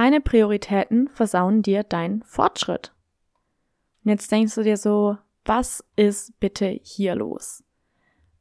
Deine 0.00 0.22
Prioritäten 0.22 1.10
versauen 1.12 1.60
dir 1.60 1.84
deinen 1.84 2.22
Fortschritt. 2.22 2.94
Und 4.02 4.12
jetzt 4.12 4.32
denkst 4.32 4.54
du 4.54 4.62
dir 4.62 4.78
so, 4.78 5.18
was 5.44 5.84
ist 5.94 6.40
bitte 6.40 6.68
hier 6.82 7.14
los? 7.14 7.62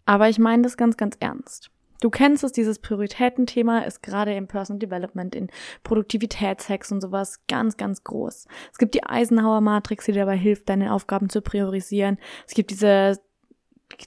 Aber 0.05 0.29
ich 0.29 0.39
meine 0.39 0.63
das 0.63 0.77
ganz, 0.77 0.95
ganz 0.95 1.17
ernst. 1.19 1.69
Du 1.99 2.09
kennst 2.09 2.45
es, 2.45 2.53
dieses 2.53 2.79
Prioritätenthema 2.79 3.79
ist 3.79 4.01
gerade 4.01 4.33
im 4.35 4.47
Personal 4.47 4.79
Development, 4.79 5.35
in 5.35 5.49
Produktivitätshacks 5.83 6.93
und 6.93 7.01
sowas 7.01 7.45
ganz, 7.49 7.75
ganz 7.75 8.05
groß. 8.05 8.47
Es 8.71 8.77
gibt 8.77 8.95
die 8.95 9.03
Eisenhower 9.03 9.59
Matrix, 9.59 10.05
die 10.05 10.13
dabei 10.13 10.37
hilft, 10.37 10.69
deine 10.69 10.93
Aufgaben 10.93 11.27
zu 11.27 11.41
priorisieren. 11.41 12.19
Es 12.47 12.53
gibt 12.53 12.71
diese 12.71 13.19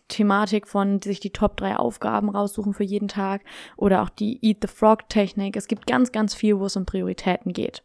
Thematik 0.09 0.69
von 0.69 1.03
sich 1.03 1.21
die 1.21 1.31
Top 1.31 1.57
3 1.57 1.77
Aufgaben 1.77 2.29
raussuchen 2.29 2.75
für 2.75 2.85
jeden 2.85 3.09
Tag 3.09 3.43
oder 3.77 4.03
auch 4.03 4.09
die 4.09 4.39
Eat 4.43 4.59
the 4.63 4.69
Frog 4.69 5.09
Technik. 5.09 5.57
Es 5.57 5.69
gibt 5.69 5.87
ganz, 5.87 6.13
ganz 6.13 6.35
viel, 6.35 6.59
wo 6.59 6.67
es 6.67 6.77
um 6.77 6.87
Prioritäten 6.87 7.53
geht. 7.53 7.83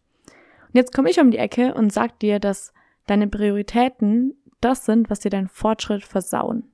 Und 0.68 0.76
jetzt 0.76 0.94
komme 0.94 1.10
ich 1.10 1.20
um 1.20 1.32
die 1.32 1.38
Ecke 1.38 1.74
und 1.74 1.92
sag 1.92 2.20
dir, 2.20 2.40
dass 2.40 2.74
deine 3.08 3.28
Prioritäten 3.28 4.36
das 4.62 4.86
sind, 4.86 5.10
was 5.10 5.20
dir 5.20 5.30
deinen 5.30 5.50
Fortschritt 5.50 6.04
versauen. 6.04 6.72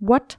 What? 0.00 0.38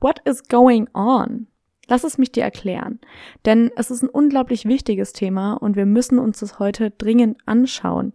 What 0.00 0.20
is 0.24 0.48
going 0.48 0.88
on? 0.94 1.46
Lass 1.88 2.04
es 2.04 2.18
mich 2.18 2.32
dir 2.32 2.44
erklären. 2.44 3.00
Denn 3.44 3.70
es 3.76 3.90
ist 3.90 4.02
ein 4.02 4.08
unglaublich 4.08 4.64
wichtiges 4.64 5.12
Thema 5.12 5.54
und 5.54 5.76
wir 5.76 5.86
müssen 5.86 6.18
uns 6.18 6.40
das 6.40 6.58
heute 6.58 6.90
dringend 6.90 7.38
anschauen. 7.46 8.12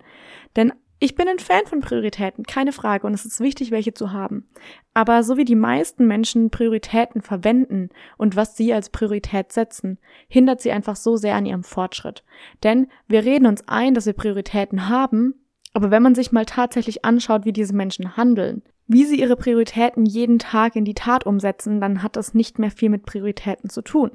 Denn 0.56 0.74
ich 1.00 1.16
bin 1.16 1.28
ein 1.28 1.40
Fan 1.40 1.66
von 1.66 1.80
Prioritäten, 1.80 2.44
keine 2.44 2.72
Frage, 2.72 3.06
und 3.06 3.14
es 3.14 3.26
ist 3.26 3.40
wichtig, 3.40 3.72
welche 3.72 3.94
zu 3.94 4.12
haben. 4.12 4.50
Aber 4.94 5.22
so 5.24 5.38
wie 5.38 5.46
die 5.46 5.56
meisten 5.56 6.08
Menschen 6.08 6.50
Prioritäten 6.50 7.22
verwenden 7.22 7.90
und 8.18 8.36
was 8.36 8.58
sie 8.58 8.74
als 8.74 8.90
Priorität 8.90 9.52
setzen, 9.52 10.00
hindert 10.28 10.62
sie 10.62 10.72
einfach 10.72 10.96
so 10.96 11.16
sehr 11.16 11.36
an 11.36 11.46
ihrem 11.46 11.64
Fortschritt. 11.64 12.24
Denn 12.64 12.88
wir 13.08 13.24
reden 13.26 13.46
uns 13.46 13.68
ein, 13.68 13.94
dass 13.94 14.08
wir 14.08 14.14
Prioritäten 14.14 14.90
haben, 14.90 15.36
aber 15.74 15.92
wenn 15.92 16.02
man 16.02 16.16
sich 16.16 16.32
mal 16.32 16.46
tatsächlich 16.46 17.06
anschaut, 17.06 17.46
wie 17.46 17.54
diese 17.54 17.76
Menschen 17.76 18.18
handeln, 18.18 18.64
wie 18.88 19.06
sie 19.06 19.20
ihre 19.20 19.36
Prioritäten 19.36 20.06
jeden 20.06 20.40
Tag 20.40 20.76
in 20.76 20.86
die 20.86 20.94
Tat 20.96 21.26
umsetzen, 21.26 21.82
dann 21.82 22.02
hat 22.02 22.16
das 22.16 22.34
nicht 22.34 22.58
mehr 22.58 22.72
viel 22.72 22.90
mit 22.90 23.06
Prioritäten 23.06 23.70
zu 23.70 23.82
tun. 23.82 24.12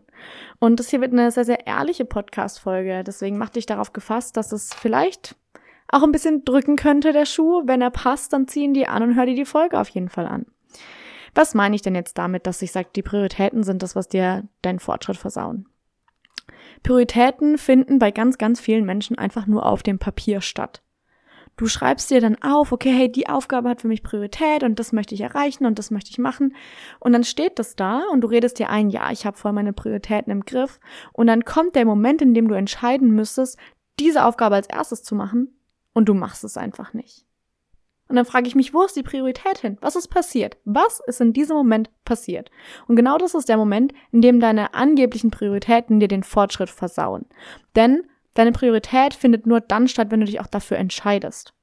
Und 0.58 0.80
das 0.80 0.88
hier 0.88 1.00
wird 1.00 1.12
eine 1.12 1.30
sehr, 1.30 1.44
sehr 1.44 1.66
ehrliche 1.66 2.06
Podcast-Folge. 2.06 3.04
Deswegen 3.04 3.38
mach 3.38 3.50
dich 3.50 3.66
darauf 3.66 3.92
gefasst, 3.92 4.36
dass 4.36 4.50
es 4.50 4.72
vielleicht 4.72 5.36
auch 5.92 6.02
ein 6.02 6.10
bisschen 6.10 6.44
drücken 6.44 6.76
könnte, 6.76 7.12
der 7.12 7.26
Schuh. 7.26 7.62
Wenn 7.66 7.82
er 7.82 7.90
passt, 7.90 8.32
dann 8.32 8.48
ziehen 8.48 8.74
die 8.74 8.88
an 8.88 9.02
und 9.02 9.14
hör 9.14 9.26
dir 9.26 9.36
die 9.36 9.44
Folge 9.44 9.78
auf 9.78 9.88
jeden 9.90 10.08
Fall 10.08 10.26
an. 10.26 10.46
Was 11.34 11.54
meine 11.54 11.76
ich 11.76 11.82
denn 11.82 11.94
jetzt 11.94 12.18
damit, 12.18 12.46
dass 12.46 12.62
ich 12.62 12.72
sage, 12.72 12.88
die 12.96 13.02
Prioritäten 13.02 13.62
sind 13.62 13.82
das, 13.82 13.94
was 13.94 14.08
dir 14.08 14.48
deinen 14.62 14.80
Fortschritt 14.80 15.16
versauen? 15.16 15.66
Prioritäten 16.82 17.58
finden 17.58 17.98
bei 17.98 18.10
ganz, 18.10 18.38
ganz 18.38 18.60
vielen 18.60 18.84
Menschen 18.84 19.16
einfach 19.16 19.46
nur 19.46 19.66
auf 19.66 19.82
dem 19.82 19.98
Papier 19.98 20.40
statt. 20.40 20.82
Du 21.56 21.66
schreibst 21.66 22.10
dir 22.10 22.22
dann 22.22 22.42
auf, 22.42 22.72
okay, 22.72 22.90
hey, 22.90 23.12
die 23.12 23.28
Aufgabe 23.28 23.68
hat 23.68 23.82
für 23.82 23.88
mich 23.88 24.02
Priorität 24.02 24.62
und 24.62 24.78
das 24.78 24.92
möchte 24.92 25.14
ich 25.14 25.20
erreichen 25.20 25.66
und 25.66 25.78
das 25.78 25.90
möchte 25.90 26.10
ich 26.10 26.18
machen. 26.18 26.56
Und 26.98 27.12
dann 27.12 27.24
steht 27.24 27.58
das 27.58 27.76
da 27.76 28.02
und 28.10 28.22
du 28.22 28.28
redest 28.28 28.58
dir 28.58 28.70
ein, 28.70 28.88
ja, 28.88 29.10
ich 29.10 29.26
habe 29.26 29.36
voll 29.36 29.52
meine 29.52 29.74
Prioritäten 29.74 30.32
im 30.32 30.46
Griff. 30.46 30.80
Und 31.12 31.26
dann 31.26 31.44
kommt 31.44 31.76
der 31.76 31.84
Moment, 31.84 32.22
in 32.22 32.32
dem 32.32 32.48
du 32.48 32.54
entscheiden 32.54 33.10
müsstest, 33.10 33.58
diese 34.00 34.24
Aufgabe 34.24 34.54
als 34.54 34.68
erstes 34.68 35.02
zu 35.02 35.14
machen 35.14 35.54
und 35.92 36.08
du 36.08 36.14
machst 36.14 36.44
es 36.44 36.56
einfach 36.56 36.94
nicht. 36.94 37.24
Und 38.08 38.16
dann 38.16 38.26
frage 38.26 38.46
ich 38.46 38.54
mich, 38.54 38.74
wo 38.74 38.82
ist 38.82 38.94
die 38.94 39.02
Priorität 39.02 39.58
hin? 39.58 39.78
Was 39.80 39.96
ist 39.96 40.08
passiert? 40.08 40.58
Was 40.64 41.00
ist 41.06 41.20
in 41.20 41.32
diesem 41.32 41.56
Moment 41.56 41.88
passiert? 42.04 42.50
Und 42.86 42.96
genau 42.96 43.16
das 43.16 43.34
ist 43.34 43.48
der 43.48 43.56
Moment, 43.56 43.94
in 44.10 44.20
dem 44.20 44.38
deine 44.38 44.74
angeblichen 44.74 45.30
Prioritäten 45.30 45.98
dir 45.98 46.08
den 46.08 46.22
Fortschritt 46.22 46.68
versauen. 46.68 47.24
Denn 47.74 48.02
deine 48.34 48.52
Priorität 48.52 49.14
findet 49.14 49.46
nur 49.46 49.60
dann 49.60 49.88
statt, 49.88 50.10
wenn 50.10 50.20
du 50.20 50.26
dich 50.26 50.40
auch 50.40 50.46
dafür 50.46 50.76
entscheidest. 50.76 51.54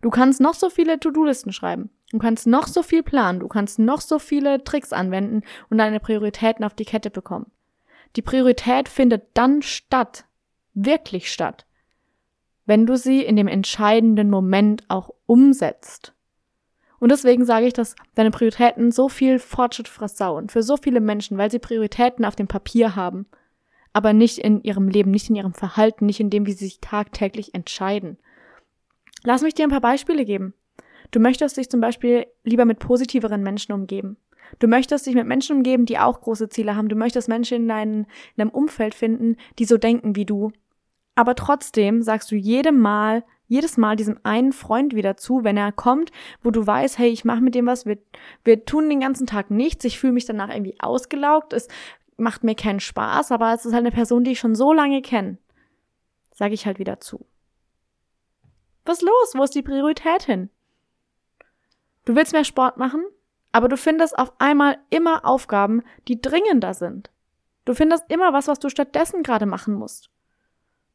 Du 0.00 0.08
kannst 0.08 0.40
noch 0.40 0.54
so 0.54 0.70
viele 0.70 0.98
To-Do-Listen 0.98 1.52
schreiben. 1.52 1.90
Du 2.12 2.18
kannst 2.18 2.46
noch 2.46 2.66
so 2.66 2.82
viel 2.82 3.02
planen. 3.02 3.40
Du 3.40 3.48
kannst 3.48 3.78
noch 3.78 4.00
so 4.00 4.18
viele 4.18 4.64
Tricks 4.64 4.92
anwenden 4.94 5.42
und 5.68 5.78
deine 5.78 6.00
Prioritäten 6.00 6.64
auf 6.64 6.74
die 6.74 6.86
Kette 6.86 7.10
bekommen. 7.10 7.50
Die 8.16 8.22
Priorität 8.22 8.88
findet 8.88 9.28
dann 9.34 9.62
statt, 9.62 10.24
wirklich 10.72 11.30
statt, 11.30 11.66
wenn 12.70 12.86
du 12.86 12.96
sie 12.96 13.24
in 13.24 13.34
dem 13.34 13.48
entscheidenden 13.48 14.30
Moment 14.30 14.84
auch 14.86 15.10
umsetzt. 15.26 16.14
Und 17.00 17.10
deswegen 17.10 17.44
sage 17.44 17.66
ich, 17.66 17.72
dass 17.72 17.96
deine 18.14 18.30
Prioritäten 18.30 18.92
so 18.92 19.08
viel 19.08 19.40
Fortschritt 19.40 19.88
versauen 19.88 20.48
für 20.48 20.62
so 20.62 20.76
viele 20.76 21.00
Menschen, 21.00 21.36
weil 21.36 21.50
sie 21.50 21.58
Prioritäten 21.58 22.24
auf 22.24 22.36
dem 22.36 22.46
Papier 22.46 22.94
haben, 22.94 23.26
aber 23.92 24.12
nicht 24.12 24.38
in 24.38 24.62
ihrem 24.62 24.86
Leben, 24.86 25.10
nicht 25.10 25.28
in 25.30 25.34
ihrem 25.34 25.52
Verhalten, 25.52 26.06
nicht 26.06 26.20
in 26.20 26.30
dem, 26.30 26.46
wie 26.46 26.52
sie 26.52 26.66
sich 26.66 26.78
tagtäglich 26.78 27.56
entscheiden. 27.56 28.18
Lass 29.24 29.42
mich 29.42 29.54
dir 29.54 29.64
ein 29.64 29.70
paar 29.70 29.80
Beispiele 29.80 30.24
geben. 30.24 30.54
Du 31.10 31.18
möchtest 31.18 31.56
dich 31.56 31.68
zum 31.70 31.80
Beispiel 31.80 32.28
lieber 32.44 32.66
mit 32.66 32.78
positiveren 32.78 33.42
Menschen 33.42 33.72
umgeben. 33.72 34.16
Du 34.60 34.68
möchtest 34.68 35.08
dich 35.08 35.16
mit 35.16 35.26
Menschen 35.26 35.56
umgeben, 35.56 35.86
die 35.86 35.98
auch 35.98 36.20
große 36.20 36.48
Ziele 36.50 36.76
haben. 36.76 36.88
Du 36.88 36.94
möchtest 36.94 37.28
Menschen 37.28 37.62
in, 37.62 37.68
deinem, 37.68 37.98
in 38.02 38.06
deinem 38.36 38.50
Umfeld 38.50 38.94
finden, 38.94 39.38
die 39.58 39.64
so 39.64 39.76
denken 39.76 40.14
wie 40.14 40.24
du, 40.24 40.52
aber 41.14 41.34
trotzdem 41.34 42.02
sagst 42.02 42.30
du 42.30 42.36
jedem 42.36 42.78
Mal, 42.78 43.24
jedes 43.46 43.76
Mal 43.76 43.96
diesem 43.96 44.20
einen 44.22 44.52
Freund 44.52 44.94
wieder 44.94 45.16
zu, 45.16 45.42
wenn 45.42 45.56
er 45.56 45.72
kommt, 45.72 46.12
wo 46.42 46.50
du 46.50 46.64
weißt, 46.64 46.98
hey, 46.98 47.10
ich 47.10 47.24
mache 47.24 47.40
mit 47.40 47.54
dem 47.54 47.66
was, 47.66 47.84
wir, 47.84 47.98
wir 48.44 48.64
tun 48.64 48.88
den 48.88 49.00
ganzen 49.00 49.26
Tag 49.26 49.50
nichts, 49.50 49.84
ich 49.84 49.98
fühle 49.98 50.12
mich 50.12 50.24
danach 50.24 50.50
irgendwie 50.50 50.76
ausgelaugt, 50.80 51.52
es 51.52 51.66
macht 52.16 52.44
mir 52.44 52.54
keinen 52.54 52.80
Spaß, 52.80 53.32
aber 53.32 53.52
es 53.52 53.64
ist 53.64 53.72
halt 53.72 53.82
eine 53.82 53.90
Person, 53.90 54.22
die 54.22 54.32
ich 54.32 54.38
schon 54.38 54.54
so 54.54 54.72
lange 54.72 55.02
kenne. 55.02 55.38
Sage 56.32 56.54
ich 56.54 56.64
halt 56.64 56.78
wieder 56.78 57.00
zu. 57.00 57.26
Was 58.84 59.02
los? 59.02 59.32
Wo 59.34 59.42
ist 59.42 59.54
die 59.54 59.62
Priorität 59.62 60.22
hin? 60.22 60.48
Du 62.04 62.14
willst 62.14 62.32
mehr 62.32 62.44
Sport 62.44 62.76
machen, 62.76 63.04
aber 63.52 63.68
du 63.68 63.76
findest 63.76 64.18
auf 64.18 64.32
einmal 64.38 64.78
immer 64.90 65.24
Aufgaben, 65.24 65.82
die 66.08 66.20
dringender 66.20 66.74
sind. 66.74 67.10
Du 67.64 67.74
findest 67.74 68.04
immer 68.08 68.32
was, 68.32 68.48
was 68.48 68.58
du 68.58 68.68
stattdessen 68.68 69.22
gerade 69.22 69.46
machen 69.46 69.74
musst. 69.74 70.10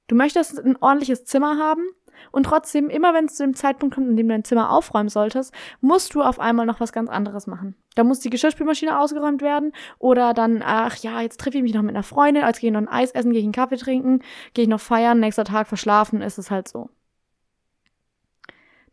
Du 0.08 0.16
möchtest 0.16 0.60
ein 0.60 0.78
ordentliches 0.78 1.26
Zimmer 1.26 1.58
haben 1.58 1.84
und 2.32 2.44
trotzdem, 2.44 2.90
immer 2.90 3.14
wenn 3.14 3.26
es 3.26 3.36
zu 3.36 3.44
dem 3.44 3.56
Zeitpunkt 3.56 3.96
kommt, 3.96 4.08
in 4.08 4.16
dem 4.16 4.28
du 4.28 4.34
dein 4.34 4.44
Zimmer 4.44 4.72
aufräumen 4.72 5.10
solltest, 5.10 5.54
musst 5.82 6.14
du 6.16 6.22
auf 6.22 6.40
einmal 6.40 6.66
noch 6.66 6.80
was 6.80 6.94
ganz 6.94 7.10
anderes 7.10 7.48
machen. 7.48 7.76
Da 7.96 8.04
muss 8.04 8.20
die 8.20 8.30
Geschirrspülmaschine 8.30 9.00
ausgeräumt 9.00 9.42
werden 9.42 9.72
oder 10.00 10.34
dann, 10.34 10.62
ach 10.64 10.96
ja, 10.98 11.22
jetzt 11.22 11.40
treffe 11.40 11.58
ich 11.58 11.64
mich 11.64 11.74
noch 11.74 11.82
mit 11.82 11.96
einer 11.96 12.04
Freundin, 12.04 12.44
als 12.44 12.60
gehe 12.60 12.70
ich 12.70 12.74
noch 12.74 12.82
ein 12.82 12.88
Eis 12.88 13.12
essen, 13.12 13.32
gehe 13.32 13.40
ich 13.40 13.46
einen 13.46 13.54
Kaffee 13.54 13.78
trinken, 13.78 14.22
gehe 14.54 14.64
ich 14.64 14.70
noch 14.70 14.82
feiern, 14.82 15.20
nächster 15.20 15.46
Tag 15.46 15.68
verschlafen, 15.68 16.22
ist 16.22 16.38
es 16.38 16.52
halt 16.52 16.68
so. 16.68 16.90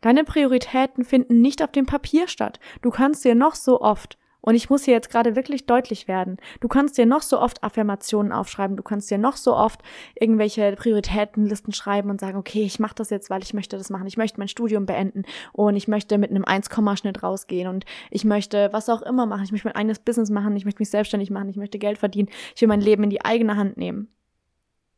Deine 0.01 0.25
Prioritäten 0.25 1.05
finden 1.05 1.39
nicht 1.39 1.63
auf 1.63 1.71
dem 1.71 1.85
Papier 1.85 2.27
statt. 2.27 2.59
Du 2.81 2.89
kannst 2.89 3.23
dir 3.23 3.35
noch 3.35 3.55
so 3.55 3.79
oft 3.79 4.17
und 4.45 4.55
ich 4.55 4.69
muss 4.69 4.83
hier 4.83 4.93
jetzt 4.93 5.09
gerade 5.09 5.37
wirklich 5.37 5.65
deutlich 5.65 6.09
werden. 6.09 6.35
Du 6.59 6.67
kannst 6.67 6.97
dir 6.97 7.05
noch 7.05 7.21
so 7.21 7.39
oft 7.39 7.63
Affirmationen 7.63 8.33
aufschreiben, 8.33 8.75
du 8.75 8.83
kannst 8.83 9.09
dir 9.09 9.17
noch 9.17 9.37
so 9.37 9.55
oft 9.55 9.81
irgendwelche 10.19 10.73
Prioritätenlisten 10.73 11.71
schreiben 11.71 12.09
und 12.09 12.19
sagen, 12.19 12.37
okay, 12.37 12.63
ich 12.63 12.77
mache 12.77 12.95
das 12.95 13.09
jetzt, 13.09 13.29
weil 13.29 13.41
ich 13.41 13.53
möchte 13.53 13.77
das 13.77 13.89
machen. 13.89 14.05
Ich 14.05 14.17
möchte 14.17 14.39
mein 14.39 14.49
Studium 14.49 14.85
beenden 14.85 15.23
und 15.53 15.77
ich 15.77 15.87
möchte 15.87 16.17
mit 16.17 16.29
einem 16.29 16.43
1-Schnitt 16.43 17.23
rausgehen 17.23 17.69
und 17.69 17.85
ich 18.11 18.25
möchte 18.25 18.67
was 18.73 18.89
auch 18.89 19.01
immer 19.01 19.25
machen. 19.25 19.45
Ich 19.45 19.53
möchte 19.53 19.69
mein 19.69 19.77
eigenes 19.77 19.99
Business 19.99 20.29
machen, 20.29 20.57
ich 20.57 20.65
möchte 20.65 20.81
mich 20.81 20.89
selbstständig 20.89 21.31
machen, 21.31 21.47
ich 21.47 21.55
möchte 21.55 21.79
Geld 21.79 21.97
verdienen, 21.97 22.27
ich 22.53 22.61
will 22.61 22.67
mein 22.67 22.81
Leben 22.81 23.03
in 23.03 23.09
die 23.09 23.23
eigene 23.23 23.55
Hand 23.55 23.77
nehmen. 23.77 24.09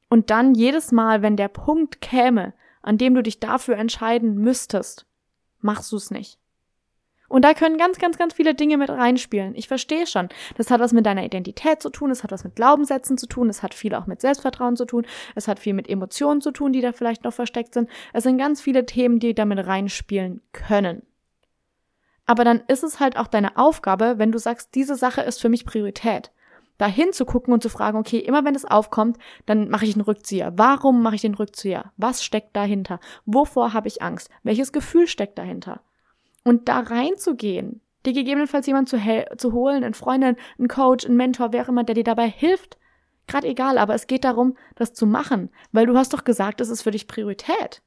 Und 0.10 0.32
dann 0.32 0.56
jedes 0.56 0.92
Mal, 0.92 1.22
wenn 1.22 1.38
der 1.38 1.50
Punkt 1.50 2.02
käme, 2.02 2.54
an 2.82 2.98
dem 2.98 3.14
du 3.14 3.22
dich 3.22 3.40
dafür 3.40 3.78
entscheiden 3.78 4.38
müsstest, 4.38 5.06
machst 5.60 5.92
du 5.92 5.98
es 5.98 6.10
nicht. 6.10 6.40
Und 7.27 7.44
da 7.44 7.54
können 7.54 7.77
ganz, 7.77 7.98
ganz, 7.98 8.18
ganz 8.18 8.33
viele 8.33 8.54
Dinge 8.54 8.77
mit 8.77 8.89
reinspielen. 8.89 9.56
Ich 9.56 9.68
verstehe 9.68 10.07
schon. 10.07 10.30
Das 10.57 10.69
hat 10.69 10.80
was 10.80 10.94
mit 10.94 11.06
deiner 11.06 11.24
Identität 11.24 11.81
zu 11.81 11.89
tun, 11.89 12.12
es 12.12 12.24
hat 12.24 12.31
was 12.31 12.44
mit 12.44 12.56
Glaubenssätzen 12.56 13.18
zu 13.18 13.27
tun, 13.27 13.50
es 13.50 13.63
hat 13.63 13.74
viel 13.74 13.95
auch 13.95 14.07
mit 14.07 14.22
Selbstvertrauen 14.22 14.75
zu 14.75 14.86
tun, 14.86 15.06
es 15.33 15.48
hat 15.48 15.60
viel 15.60 15.74
mit 15.74 15.89
Emotionen 15.89 16.42
zu 16.42 16.51
tun, 16.51 16.74
die 16.74 16.81
da 16.81 16.92
vielleicht 16.92 17.24
noch 17.24 17.33
versteckt 17.33 17.74
sind. 17.74 17.89
Es 18.13 18.24
sind 18.24 18.38
ganz 18.38 18.62
viele 18.62 18.86
Themen, 18.86 19.19
die 19.19 19.33
damit 19.33 19.66
reinspielen 19.66 20.42
können. 20.51 21.01
Aber 22.25 22.44
dann 22.44 22.63
ist 22.68 22.83
es 22.83 23.00
halt 23.00 23.18
auch 23.18 23.27
deine 23.27 23.57
Aufgabe, 23.57 24.16
wenn 24.18 24.31
du 24.31 24.39
sagst, 24.39 24.74
diese 24.75 24.95
Sache 24.95 25.22
ist 25.22 25.42
für 25.42 25.50
mich 25.50 25.66
Priorität, 25.66 26.31
da 26.77 26.88
hinzugucken 26.88 27.54
und 27.54 27.62
zu 27.62 27.69
fragen, 27.69 27.98
okay, 27.98 28.19
immer 28.19 28.44
wenn 28.44 28.56
es 28.56 28.66
aufkommt, 28.66 29.18
dann 29.45 29.69
mache 29.69 29.86
ich 29.86 29.94
einen 29.94 30.01
Rückzieher. 30.01 30.54
Warum 30.56 31.01
mache 31.01 31.16
ich 31.16 31.22
den 31.22 31.36
Rückzieher? 31.36 31.92
Was 31.98 32.24
steckt 32.24 32.56
dahinter? 32.56 33.00
Wovor 33.25 33.74
habe 33.74 33.88
ich 33.88 34.01
Angst? 34.01 34.30
Welches 34.44 34.72
Gefühl 34.72 35.07
steckt 35.07 35.38
dahinter? 35.38 35.81
Und 36.46 36.70
da 36.70 36.80
reinzugehen, 36.80 37.82
dir 38.06 38.14
gegebenenfalls 38.14 38.68
jemand 38.68 38.88
zu, 38.88 38.98
zu 39.36 39.52
holen, 39.52 39.84
einen 39.84 39.96
Freundin, 39.96 40.38
einen 40.58 40.68
Coach, 40.68 41.06
einen 41.06 41.18
Mentor, 41.18 41.52
wer 41.52 41.68
immer, 41.68 41.84
der 41.84 41.96
dir 41.96 42.04
dabei 42.04 42.30
hilft, 42.30 42.78
gerade 43.28 43.48
egal, 43.48 43.78
aber 43.78 43.96
es 43.96 44.08
geht 44.08 44.24
darum, 44.24 44.56
das 44.76 44.94
zu 44.94 45.06
machen, 45.06 45.50
weil 45.72 45.88
du 45.88 45.98
hast 45.98 46.14
doch 46.14 46.24
gesagt, 46.24 46.62
es 46.62 46.70
ist 46.70 46.84
für 46.84 46.92
dich 46.92 47.08
Priorität. 47.08 47.82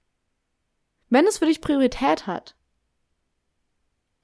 Wenn 1.08 1.26
es 1.26 1.38
für 1.38 1.46
dich 1.46 1.60
Priorität 1.60 2.26
hat, 2.26 2.56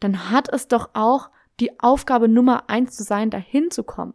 dann 0.01 0.31
hat 0.31 0.53
es 0.53 0.69
doch 0.69 0.91
auch 0.95 1.31
die 1.61 1.79
Aufgabe 1.81 2.29
Nummer 2.29 2.69
eins 2.69 2.97
zu 2.97 3.05
sein, 3.05 3.31
dahin 3.31 3.71
zu 3.71 3.85
kommen. 3.85 4.15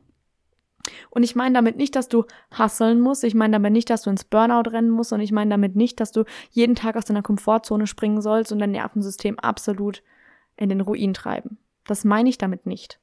Und 1.10 1.24
ich 1.24 1.36
meine 1.36 1.54
damit 1.54 1.78
nicht, 1.78 1.96
dass 1.96 2.08
du 2.08 2.26
hasseln 2.52 3.02
musst. 3.02 3.24
Ich 3.24 3.36
meine 3.36 3.54
damit 3.54 3.74
nicht, 3.74 3.90
dass 3.90 4.04
du 4.04 4.10
ins 4.10 4.24
Burnout 4.24 4.70
rennen 4.70 4.90
musst. 4.90 5.14
Und 5.14 5.22
ich 5.22 5.32
meine 5.32 5.52
damit 5.52 5.76
nicht, 5.76 6.00
dass 6.00 6.12
du 6.12 6.24
jeden 6.52 6.76
Tag 6.76 6.96
aus 6.96 7.06
deiner 7.06 7.22
Komfortzone 7.22 7.88
springen 7.88 8.22
sollst 8.22 8.52
und 8.52 8.60
dein 8.60 8.72
Nervensystem 8.72 9.40
absolut 9.40 10.04
in 10.58 10.70
den 10.70 10.82
Ruin 10.82 11.14
treiben. 11.14 11.58
Das 11.86 12.06
meine 12.06 12.30
ich 12.30 12.38
damit 12.38 12.66
nicht. 12.66 13.00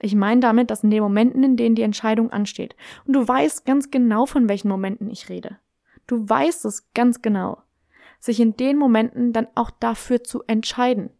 Ich 0.00 0.14
meine 0.14 0.40
damit, 0.40 0.70
dass 0.70 0.84
in 0.84 0.90
den 0.90 1.02
Momenten, 1.02 1.42
in 1.42 1.56
denen 1.56 1.74
die 1.74 1.82
Entscheidung 1.82 2.30
ansteht, 2.30 2.76
und 3.06 3.14
du 3.14 3.26
weißt 3.26 3.64
ganz 3.64 3.90
genau, 3.90 4.26
von 4.26 4.48
welchen 4.48 4.68
Momenten 4.68 5.08
ich 5.08 5.30
rede. 5.30 5.58
Du 6.06 6.28
weißt 6.28 6.66
es 6.66 6.92
ganz 6.92 7.22
genau. 7.22 7.62
Sich 8.20 8.40
in 8.40 8.56
den 8.56 8.76
Momenten 8.76 9.32
dann 9.32 9.48
auch 9.54 9.70
dafür 9.70 10.22
zu 10.22 10.42
entscheiden 10.46 11.10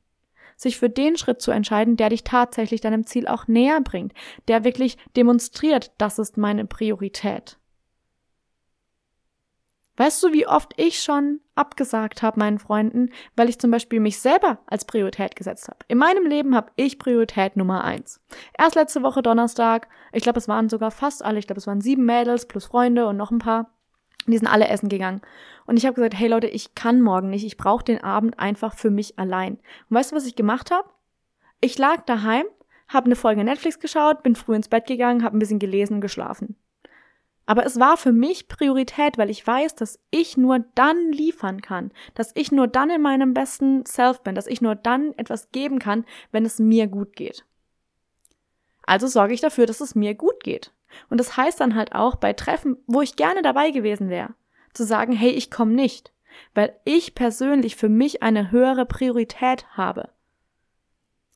sich 0.56 0.78
für 0.78 0.90
den 0.90 1.16
Schritt 1.16 1.40
zu 1.40 1.50
entscheiden, 1.50 1.96
der 1.96 2.08
dich 2.08 2.24
tatsächlich 2.24 2.80
deinem 2.80 3.06
Ziel 3.06 3.28
auch 3.28 3.46
näher 3.46 3.80
bringt, 3.80 4.12
der 4.48 4.64
wirklich 4.64 4.96
demonstriert, 5.16 5.92
das 5.98 6.18
ist 6.18 6.36
meine 6.36 6.64
Priorität. 6.64 7.58
Weißt 9.98 10.22
du, 10.22 10.32
wie 10.32 10.46
oft 10.46 10.74
ich 10.76 11.02
schon 11.02 11.40
abgesagt 11.54 12.22
habe 12.22 12.38
meinen 12.38 12.58
Freunden, 12.58 13.10
weil 13.34 13.48
ich 13.48 13.58
zum 13.58 13.70
Beispiel 13.70 13.98
mich 13.98 14.20
selber 14.20 14.58
als 14.66 14.84
Priorität 14.84 15.36
gesetzt 15.36 15.68
habe. 15.68 15.78
In 15.88 15.96
meinem 15.96 16.26
Leben 16.26 16.54
habe 16.54 16.70
ich 16.76 16.98
Priorität 16.98 17.56
Nummer 17.56 17.82
eins. 17.82 18.20
Erst 18.58 18.74
letzte 18.74 19.02
Woche 19.02 19.22
Donnerstag, 19.22 19.88
ich 20.12 20.22
glaube, 20.22 20.38
es 20.38 20.48
waren 20.48 20.68
sogar 20.68 20.90
fast 20.90 21.24
alle, 21.24 21.38
ich 21.38 21.46
glaube, 21.46 21.60
es 21.60 21.66
waren 21.66 21.80
sieben 21.80 22.04
Mädels 22.04 22.46
plus 22.46 22.66
Freunde 22.66 23.06
und 23.06 23.16
noch 23.16 23.30
ein 23.30 23.38
paar. 23.38 23.70
Die 24.26 24.38
sind 24.38 24.48
alle 24.48 24.68
essen 24.68 24.88
gegangen. 24.88 25.22
Und 25.66 25.76
ich 25.76 25.86
habe 25.86 25.94
gesagt, 25.94 26.18
hey 26.18 26.28
Leute, 26.28 26.46
ich 26.46 26.74
kann 26.74 27.00
morgen 27.00 27.30
nicht. 27.30 27.44
Ich 27.44 27.56
brauche 27.56 27.84
den 27.84 28.02
Abend 28.02 28.38
einfach 28.38 28.74
für 28.74 28.90
mich 28.90 29.18
allein. 29.18 29.54
Und 29.88 29.96
weißt 29.96 30.12
du, 30.12 30.16
was 30.16 30.26
ich 30.26 30.36
gemacht 30.36 30.70
habe? 30.70 30.88
Ich 31.60 31.78
lag 31.78 32.02
daheim, 32.02 32.44
habe 32.88 33.06
eine 33.06 33.16
Folge 33.16 33.44
Netflix 33.44 33.78
geschaut, 33.80 34.22
bin 34.22 34.36
früh 34.36 34.54
ins 34.54 34.68
Bett 34.68 34.86
gegangen, 34.86 35.24
habe 35.24 35.36
ein 35.36 35.40
bisschen 35.40 35.58
gelesen 35.58 35.94
und 35.94 36.00
geschlafen. 36.00 36.56
Aber 37.46 37.64
es 37.64 37.78
war 37.78 37.96
für 37.96 38.12
mich 38.12 38.48
Priorität, 38.48 39.18
weil 39.18 39.30
ich 39.30 39.46
weiß, 39.46 39.76
dass 39.76 40.00
ich 40.10 40.36
nur 40.36 40.58
dann 40.74 41.12
liefern 41.12 41.62
kann, 41.62 41.92
dass 42.14 42.32
ich 42.34 42.50
nur 42.50 42.66
dann 42.66 42.90
in 42.90 43.00
meinem 43.00 43.34
besten 43.34 43.86
Self 43.86 44.20
bin, 44.22 44.34
dass 44.34 44.48
ich 44.48 44.60
nur 44.60 44.74
dann 44.74 45.12
etwas 45.16 45.52
geben 45.52 45.78
kann, 45.78 46.04
wenn 46.32 46.44
es 46.44 46.58
mir 46.58 46.88
gut 46.88 47.14
geht. 47.14 47.44
Also 48.82 49.06
sorge 49.06 49.34
ich 49.34 49.40
dafür, 49.40 49.66
dass 49.66 49.80
es 49.80 49.94
mir 49.94 50.14
gut 50.14 50.42
geht. 50.42 50.72
Und 51.08 51.18
das 51.18 51.36
heißt 51.36 51.60
dann 51.60 51.74
halt 51.74 51.94
auch 51.94 52.16
bei 52.16 52.32
Treffen, 52.32 52.76
wo 52.86 53.00
ich 53.00 53.16
gerne 53.16 53.42
dabei 53.42 53.70
gewesen 53.70 54.08
wäre, 54.08 54.34
zu 54.74 54.84
sagen, 54.84 55.12
hey, 55.12 55.30
ich 55.30 55.50
komme 55.50 55.72
nicht, 55.72 56.12
weil 56.54 56.78
ich 56.84 57.14
persönlich 57.14 57.76
für 57.76 57.88
mich 57.88 58.22
eine 58.22 58.50
höhere 58.50 58.86
Priorität 58.86 59.66
habe. 59.76 60.10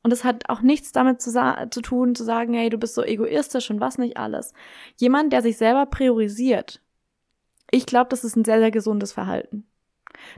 Und 0.03 0.12
es 0.12 0.25
hat 0.25 0.49
auch 0.49 0.62
nichts 0.62 0.93
damit 0.93 1.21
zu, 1.21 1.31
zu, 1.71 1.83
tun, 1.83 2.15
zu 2.15 2.25
sagen, 2.25 2.55
hey, 2.55 2.71
du 2.71 2.79
bist 2.79 2.95
so 2.95 3.03
egoistisch 3.03 3.71
und 3.71 3.81
was 3.81 3.99
nicht 3.99 4.17
alles. 4.17 4.55
Jemand, 4.97 5.33
der 5.33 5.43
sich 5.43 5.59
selber 5.59 5.87
priorisiert, 5.87 6.81
ich 7.71 7.87
glaube, 7.87 8.09
das 8.09 8.25
ist 8.25 8.37
ein 8.37 8.45
sehr, 8.45 8.59
sehr 8.59 8.71
gesundes 8.71 9.12
Verhalten. 9.12 9.67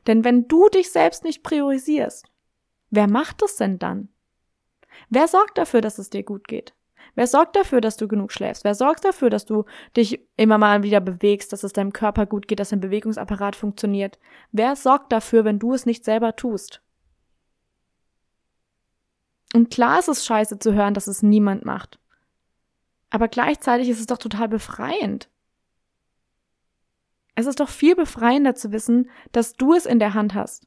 Denn 0.07 0.25
wenn 0.25 0.49
du 0.49 0.69
dich 0.69 0.91
selbst 0.91 1.25
nicht 1.25 1.43
priorisierst, 1.43 2.27
wer 2.91 3.09
macht 3.09 3.43
es 3.43 3.57
denn 3.57 3.79
dann? 3.79 4.09
Wer 5.09 5.29
sorgt 5.29 5.59
dafür, 5.59 5.81
dass 5.81 5.99
es 5.99 6.11
dir 6.11 6.23
gut 6.23 6.47
geht? 6.49 6.75
Wer 7.15 7.27
sorgt 7.27 7.57
dafür, 7.57 7.81
dass 7.81 7.97
du 7.97 8.09
genug 8.09 8.33
schläfst? 8.33 8.65
Wer 8.65 8.75
sorgt 8.75 9.05
dafür, 9.05 9.31
dass 9.31 9.45
du 9.45 9.65
dich 9.97 10.21
immer 10.37 10.59
mal 10.59 10.83
wieder 10.83 11.01
bewegst, 11.01 11.53
dass 11.53 11.63
es 11.63 11.73
deinem 11.73 11.93
Körper 11.93 12.27
gut 12.27 12.49
geht, 12.49 12.61
dass 12.61 12.71
dein 12.71 12.81
Bewegungsapparat 12.81 13.57
funktioniert? 13.57 14.19
Wer 14.51 14.77
sorgt 14.77 15.13
dafür, 15.13 15.45
wenn 15.45 15.59
du 15.59 15.75
es 15.75 15.87
nicht 15.87 16.05
selber 16.05 16.37
tust? 16.37 16.83
Und 19.55 19.71
klar 19.71 19.99
ist 19.99 20.09
es 20.09 20.25
scheiße 20.25 20.59
zu 20.59 20.73
hören, 20.73 20.95
dass 20.95 21.07
es 21.07 21.23
niemand 21.23 21.65
macht. 21.65 21.99
Aber 23.11 23.29
gleichzeitig 23.29 23.91
ist 23.91 24.01
es 24.01 24.07
doch 24.07 24.19
total 24.19 24.49
befreiend. 24.49 25.29
Es 27.35 27.47
ist 27.47 27.61
doch 27.61 27.69
viel 27.69 27.95
befreiender 27.95 28.55
zu 28.55 28.73
wissen, 28.73 29.11
dass 29.33 29.55
du 29.55 29.75
es 29.75 29.87
in 29.87 29.99
der 29.99 30.15
Hand 30.15 30.35
hast, 30.35 30.67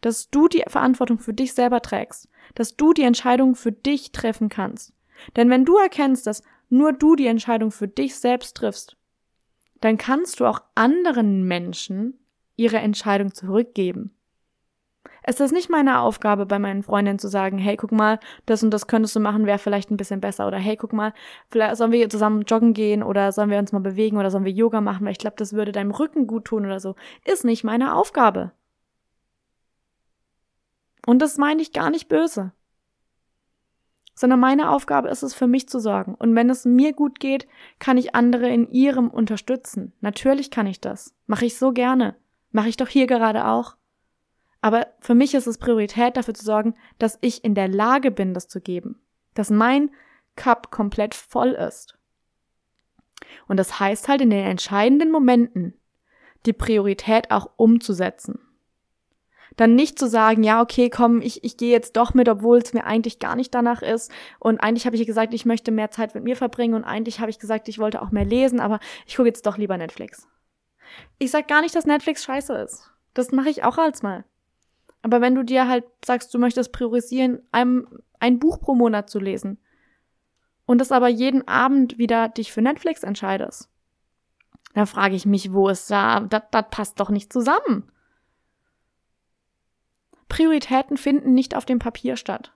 dass 0.00 0.30
du 0.30 0.48
die 0.48 0.64
Verantwortung 0.66 1.18
für 1.18 1.34
dich 1.34 1.54
selber 1.54 1.80
trägst, 1.80 2.28
dass 2.54 2.76
du 2.76 2.92
die 2.92 3.02
Entscheidung 3.02 3.54
für 3.54 3.72
dich 3.72 4.12
treffen 4.12 4.48
kannst. 4.48 4.92
Denn 5.36 5.50
wenn 5.50 5.64
du 5.64 5.76
erkennst, 5.76 6.26
dass 6.26 6.42
nur 6.68 6.92
du 6.92 7.16
die 7.16 7.26
Entscheidung 7.26 7.70
für 7.70 7.88
dich 7.88 8.16
selbst 8.16 8.56
triffst, 8.56 8.96
dann 9.80 9.98
kannst 9.98 10.40
du 10.40 10.46
auch 10.46 10.60
anderen 10.74 11.44
Menschen 11.44 12.18
ihre 12.56 12.78
Entscheidung 12.78 13.34
zurückgeben. 13.34 14.12
Es 15.22 15.40
ist 15.40 15.52
nicht 15.52 15.70
meine 15.70 16.00
Aufgabe, 16.00 16.46
bei 16.46 16.58
meinen 16.58 16.82
Freundinnen 16.82 17.18
zu 17.18 17.28
sagen, 17.28 17.58
hey, 17.58 17.76
guck 17.76 17.92
mal, 17.92 18.20
das 18.46 18.62
und 18.62 18.70
das 18.70 18.86
könntest 18.86 19.14
du 19.16 19.20
machen, 19.20 19.46
wäre 19.46 19.58
vielleicht 19.58 19.90
ein 19.90 19.96
bisschen 19.96 20.20
besser. 20.20 20.46
Oder 20.46 20.58
hey, 20.58 20.76
guck 20.76 20.92
mal, 20.92 21.12
vielleicht 21.48 21.76
sollen 21.76 21.92
wir 21.92 22.08
zusammen 22.08 22.42
joggen 22.42 22.74
gehen 22.74 23.02
oder 23.02 23.32
sollen 23.32 23.50
wir 23.50 23.58
uns 23.58 23.72
mal 23.72 23.80
bewegen 23.80 24.18
oder 24.18 24.30
sollen 24.30 24.44
wir 24.44 24.52
Yoga 24.52 24.80
machen, 24.80 25.04
weil 25.04 25.12
ich 25.12 25.18
glaube, 25.18 25.36
das 25.36 25.52
würde 25.52 25.72
deinem 25.72 25.90
Rücken 25.90 26.26
gut 26.26 26.44
tun 26.44 26.64
oder 26.64 26.80
so. 26.80 26.94
Ist 27.24 27.44
nicht 27.44 27.64
meine 27.64 27.94
Aufgabe. 27.94 28.52
Und 31.06 31.20
das 31.20 31.38
meine 31.38 31.62
ich 31.62 31.72
gar 31.72 31.90
nicht 31.90 32.08
böse 32.08 32.52
sondern 34.16 34.40
meine 34.40 34.70
Aufgabe 34.70 35.10
ist 35.10 35.22
es, 35.22 35.34
für 35.34 35.46
mich 35.46 35.68
zu 35.68 35.78
sorgen. 35.78 36.14
Und 36.14 36.34
wenn 36.34 36.48
es 36.48 36.64
mir 36.64 36.94
gut 36.94 37.20
geht, 37.20 37.46
kann 37.78 37.98
ich 37.98 38.14
andere 38.14 38.48
in 38.48 38.70
ihrem 38.70 39.08
unterstützen. 39.08 39.92
Natürlich 40.00 40.50
kann 40.50 40.66
ich 40.66 40.80
das. 40.80 41.14
Mache 41.26 41.44
ich 41.44 41.58
so 41.58 41.72
gerne. 41.72 42.16
Mache 42.50 42.70
ich 42.70 42.78
doch 42.78 42.88
hier 42.88 43.06
gerade 43.06 43.46
auch. 43.46 43.76
Aber 44.62 44.86
für 45.00 45.14
mich 45.14 45.34
ist 45.34 45.46
es 45.46 45.58
Priorität, 45.58 46.16
dafür 46.16 46.32
zu 46.32 46.44
sorgen, 46.44 46.74
dass 46.98 47.18
ich 47.20 47.44
in 47.44 47.54
der 47.54 47.68
Lage 47.68 48.10
bin, 48.10 48.32
das 48.32 48.48
zu 48.48 48.60
geben. 48.60 48.98
Dass 49.34 49.50
mein 49.50 49.90
Cup 50.34 50.70
komplett 50.70 51.14
voll 51.14 51.50
ist. 51.50 51.98
Und 53.46 53.58
das 53.58 53.78
heißt 53.78 54.08
halt 54.08 54.22
in 54.22 54.30
den 54.30 54.46
entscheidenden 54.46 55.10
Momenten, 55.10 55.74
die 56.46 56.54
Priorität 56.54 57.30
auch 57.30 57.50
umzusetzen 57.56 58.45
dann 59.56 59.74
nicht 59.74 59.98
zu 59.98 60.06
sagen, 60.06 60.42
ja, 60.42 60.60
okay, 60.60 60.90
komm, 60.90 61.22
ich, 61.22 61.42
ich 61.42 61.56
gehe 61.56 61.72
jetzt 61.72 61.96
doch 61.96 62.14
mit, 62.14 62.28
obwohl 62.28 62.58
es 62.58 62.74
mir 62.74 62.84
eigentlich 62.84 63.18
gar 63.18 63.36
nicht 63.36 63.54
danach 63.54 63.82
ist. 63.82 64.12
Und 64.38 64.60
eigentlich 64.60 64.86
habe 64.86 64.96
ich 64.96 65.06
gesagt, 65.06 65.32
ich 65.32 65.46
möchte 65.46 65.72
mehr 65.72 65.90
Zeit 65.90 66.14
mit 66.14 66.24
mir 66.24 66.36
verbringen 66.36 66.74
und 66.74 66.84
eigentlich 66.84 67.20
habe 67.20 67.30
ich 67.30 67.38
gesagt, 67.38 67.68
ich 67.68 67.78
wollte 67.78 68.02
auch 68.02 68.10
mehr 68.10 68.26
lesen, 68.26 68.60
aber 68.60 68.80
ich 69.06 69.16
gucke 69.16 69.28
jetzt 69.28 69.46
doch 69.46 69.56
lieber 69.56 69.78
Netflix. 69.78 70.28
Ich 71.18 71.30
sag 71.30 71.48
gar 71.48 71.62
nicht, 71.62 71.74
dass 71.74 71.86
Netflix 71.86 72.24
scheiße 72.24 72.54
ist. 72.54 72.90
Das 73.14 73.32
mache 73.32 73.48
ich 73.48 73.64
auch 73.64 73.78
als 73.78 74.02
mal. 74.02 74.24
Aber 75.02 75.20
wenn 75.20 75.34
du 75.34 75.42
dir 75.42 75.68
halt 75.68 75.84
sagst, 76.04 76.34
du 76.34 76.38
möchtest 76.38 76.72
priorisieren, 76.72 77.40
ein, 77.52 77.86
ein 78.20 78.38
Buch 78.38 78.60
pro 78.60 78.74
Monat 78.74 79.08
zu 79.08 79.18
lesen 79.18 79.58
und 80.66 80.80
das 80.80 80.92
aber 80.92 81.08
jeden 81.08 81.46
Abend 81.48 81.96
wieder 81.96 82.28
dich 82.28 82.52
für 82.52 82.60
Netflix 82.60 83.04
entscheidest, 83.04 83.70
dann 84.74 84.86
frage 84.86 85.14
ich 85.14 85.24
mich, 85.24 85.52
wo 85.52 85.68
ist 85.68 85.90
da, 85.90 86.20
das, 86.20 86.42
das 86.50 86.64
passt 86.70 87.00
doch 87.00 87.08
nicht 87.08 87.32
zusammen. 87.32 87.90
Prioritäten 90.28 90.96
finden 90.96 91.34
nicht 91.34 91.54
auf 91.54 91.64
dem 91.64 91.78
Papier 91.78 92.16
statt. 92.16 92.52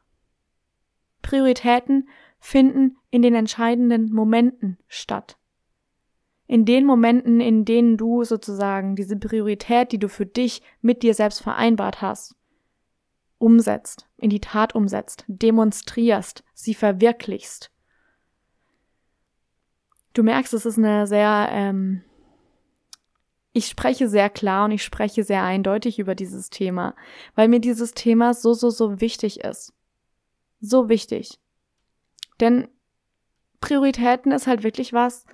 Prioritäten 1.23 2.09
finden 2.39 2.97
in 3.11 3.23
den 3.23 3.35
entscheidenden 3.35 4.13
Momenten 4.13 4.79
statt. 4.89 5.37
In 6.47 6.65
den 6.65 6.85
Momenten, 6.85 7.41
in 7.41 7.65
denen 7.65 7.97
du 7.97 8.25
sozusagen 8.25 8.97
diese 8.97 9.17
Priorität, 9.17 9.93
die 9.93 9.99
du 9.99 10.09
für 10.09 10.27
dich 10.27 10.63
mit 10.81 11.03
dir 11.03 11.15
selbst 11.15 11.43
vereinbart 11.43 12.03
hast, 12.03 12.35
umsetzt, 13.39 14.09
in 14.17 14.31
die 14.31 14.41
Tat 14.41 14.75
umsetzt, 14.75 15.25
demonstrierst, 15.29 16.43
sie 16.55 16.75
verwirklichst. 16.75 17.71
Du 20.13 20.25
merkst, 20.25 20.53
es 20.55 20.67
ist 20.67 20.77
eine 20.77 21.07
sehr 21.07 21.49
ähm, 21.53 22.03
ich 23.53 23.67
spreche 23.67 24.09
sehr 24.09 24.31
klar 24.31 24.67
und 24.67 24.73
ich 24.73 24.85
spreche 24.85 25.25
sehr 25.25 25.43
eindeutig 25.43 25.99
über 25.99 26.15
dieses 26.15 26.51
Thema, 26.51 26.95
weil 27.35 27.49
mir 27.49 27.61
dieses 27.61 27.93
Thema 27.93 28.35
so, 28.35 28.55
so, 28.55 28.71
so 28.71 29.01
wichtig 29.01 29.41
ist. 29.41 29.73
So 30.61 30.89
wichtig. 30.89 31.41
Denn 32.39 32.69
Prioritäten 33.61 34.33
ist 34.33 34.47
halt 34.47 34.63
wirklich 34.63 34.93
was, 34.93 35.27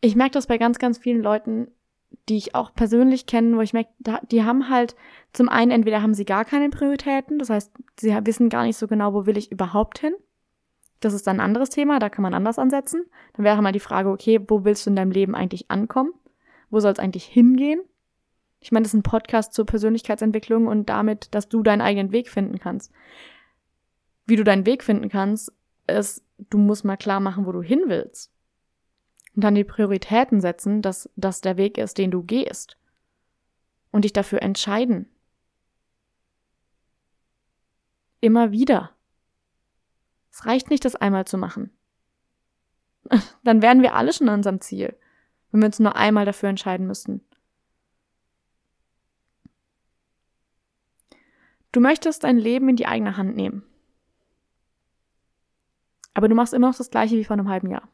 ich 0.00 0.16
merke 0.16 0.32
das 0.32 0.46
bei 0.46 0.56
ganz, 0.56 0.78
ganz 0.78 0.98
vielen 0.98 1.22
Leuten, 1.22 1.68
die 2.28 2.36
ich 2.36 2.54
auch 2.54 2.72
persönlich 2.74 3.26
kenne, 3.26 3.56
wo 3.56 3.60
ich 3.60 3.72
merke, 3.72 3.90
die 4.30 4.42
haben 4.42 4.68
halt 4.68 4.96
zum 5.32 5.48
einen 5.48 5.70
entweder 5.70 6.02
haben 6.02 6.14
sie 6.14 6.24
gar 6.24 6.44
keine 6.44 6.70
Prioritäten, 6.70 7.38
das 7.38 7.50
heißt, 7.50 7.72
sie 7.98 8.18
wissen 8.24 8.48
gar 8.48 8.64
nicht 8.64 8.76
so 8.76 8.88
genau, 8.88 9.12
wo 9.12 9.26
will 9.26 9.36
ich 9.36 9.52
überhaupt 9.52 9.98
hin. 9.98 10.14
Das 11.00 11.14
ist 11.14 11.26
dann 11.26 11.36
ein 11.36 11.44
anderes 11.44 11.70
Thema, 11.70 11.98
da 11.98 12.08
kann 12.08 12.22
man 12.22 12.34
anders 12.34 12.58
ansetzen. 12.58 13.06
Dann 13.34 13.44
wäre 13.44 13.62
mal 13.62 13.72
die 13.72 13.80
Frage, 13.80 14.10
okay, 14.10 14.40
wo 14.48 14.64
willst 14.64 14.84
du 14.84 14.90
in 14.90 14.96
deinem 14.96 15.12
Leben 15.12 15.34
eigentlich 15.34 15.70
ankommen? 15.70 16.12
Wo 16.70 16.80
soll 16.80 16.92
es 16.92 16.98
eigentlich 16.98 17.26
hingehen? 17.26 17.82
Ich 18.60 18.72
meine, 18.72 18.84
das 18.84 18.94
ist 18.94 19.00
ein 19.00 19.02
Podcast 19.02 19.54
zur 19.54 19.66
Persönlichkeitsentwicklung 19.66 20.66
und 20.66 20.88
damit, 20.88 21.34
dass 21.34 21.48
du 21.48 21.62
deinen 21.62 21.80
eigenen 21.80 22.12
Weg 22.12 22.28
finden 22.28 22.58
kannst. 22.58 22.92
Wie 24.26 24.36
du 24.36 24.44
deinen 24.44 24.66
Weg 24.66 24.84
finden 24.84 25.08
kannst, 25.08 25.52
ist, 25.86 26.22
du 26.38 26.58
musst 26.58 26.84
mal 26.84 26.96
klar 26.96 27.20
machen, 27.20 27.46
wo 27.46 27.52
du 27.52 27.62
hin 27.62 27.84
willst. 27.86 28.30
Und 29.34 29.44
dann 29.44 29.54
die 29.54 29.64
Prioritäten 29.64 30.40
setzen, 30.40 30.82
dass 30.82 31.08
das 31.16 31.40
der 31.40 31.56
Weg 31.56 31.78
ist, 31.78 31.98
den 31.98 32.10
du 32.10 32.22
gehst. 32.22 32.76
Und 33.90 34.04
dich 34.04 34.12
dafür 34.12 34.42
entscheiden. 34.42 35.08
Immer 38.20 38.52
wieder. 38.52 38.90
Es 40.30 40.46
reicht 40.46 40.70
nicht, 40.70 40.84
das 40.84 40.94
einmal 40.94 41.26
zu 41.26 41.38
machen. 41.38 41.70
Dann 43.44 43.62
wären 43.62 43.82
wir 43.82 43.94
alle 43.94 44.12
schon 44.12 44.28
an 44.28 44.36
unserem 44.36 44.60
Ziel, 44.60 44.96
wenn 45.50 45.60
wir 45.60 45.66
uns 45.66 45.78
nur 45.78 45.96
einmal 45.96 46.24
dafür 46.24 46.48
entscheiden 46.48 46.86
müssten. 46.86 47.20
Du 51.72 51.80
möchtest 51.80 52.24
dein 52.24 52.38
Leben 52.38 52.68
in 52.68 52.76
die 52.76 52.86
eigene 52.86 53.16
Hand 53.16 53.36
nehmen. 53.36 53.62
Aber 56.14 56.28
du 56.28 56.34
machst 56.34 56.52
immer 56.52 56.68
noch 56.68 56.76
das 56.76 56.90
gleiche 56.90 57.16
wie 57.16 57.24
vor 57.24 57.34
einem 57.34 57.48
halben 57.48 57.70
Jahr. 57.70 57.88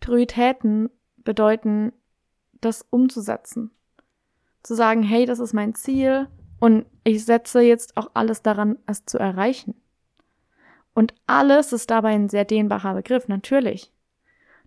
Prioritäten 0.00 0.90
bedeuten, 1.16 1.92
das 2.60 2.86
umzusetzen. 2.90 3.70
Zu 4.62 4.74
sagen, 4.74 5.02
hey, 5.02 5.26
das 5.26 5.38
ist 5.38 5.54
mein 5.54 5.74
Ziel 5.74 6.28
und 6.60 6.86
ich 7.04 7.24
setze 7.24 7.60
jetzt 7.60 7.96
auch 7.96 8.10
alles 8.14 8.42
daran, 8.42 8.78
es 8.86 9.04
zu 9.06 9.18
erreichen. 9.18 9.74
Und 10.94 11.14
alles 11.26 11.72
ist 11.72 11.90
dabei 11.90 12.10
ein 12.10 12.28
sehr 12.28 12.44
dehnbarer 12.44 12.94
Begriff, 12.94 13.26
natürlich. 13.26 13.92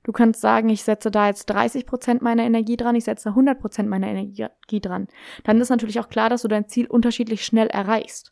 Du 0.06 0.12
kannst 0.12 0.40
sagen, 0.40 0.70
ich 0.70 0.84
setze 0.84 1.10
da 1.10 1.26
jetzt 1.26 1.48
30 1.48 1.88
Prozent 1.88 2.22
meiner 2.22 2.44
Energie 2.44 2.78
dran, 2.78 2.94
ich 2.94 3.06
setze 3.06 3.30
100 3.30 3.60
Prozent 3.60 3.90
meiner 3.90 4.06
Energie 4.06 4.80
dran. 4.80 5.08
Dann 5.44 5.60
ist 5.60 5.70
natürlich 5.70 6.00
auch 6.00 6.10
klar, 6.10 6.30
dass 6.30 6.44
du 6.44 6.48
dein 6.48 6.70
Ziel 6.70 6.86
unterschiedlich 6.86 7.44
schnell 7.44 7.66
erreichst. 7.66 8.32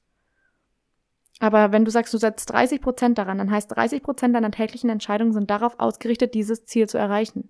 Aber 1.40 1.72
wenn 1.72 1.84
du 1.84 1.90
sagst, 1.90 2.14
du 2.14 2.20
setzt 2.20 2.52
30 2.52 2.80
Prozent 2.80 3.18
daran, 3.18 3.40
dann 3.40 3.50
heißt 3.50 3.76
30 3.76 4.04
Prozent 4.04 4.36
deiner 4.36 4.52
täglichen 4.52 4.92
Entscheidungen 4.92 5.34
sind 5.34 5.50
darauf 5.50 5.80
ausgerichtet, 5.80 6.36
dieses 6.36 6.66
Ziel 6.66 6.88
zu 6.88 7.00
erreichen. 7.00 7.50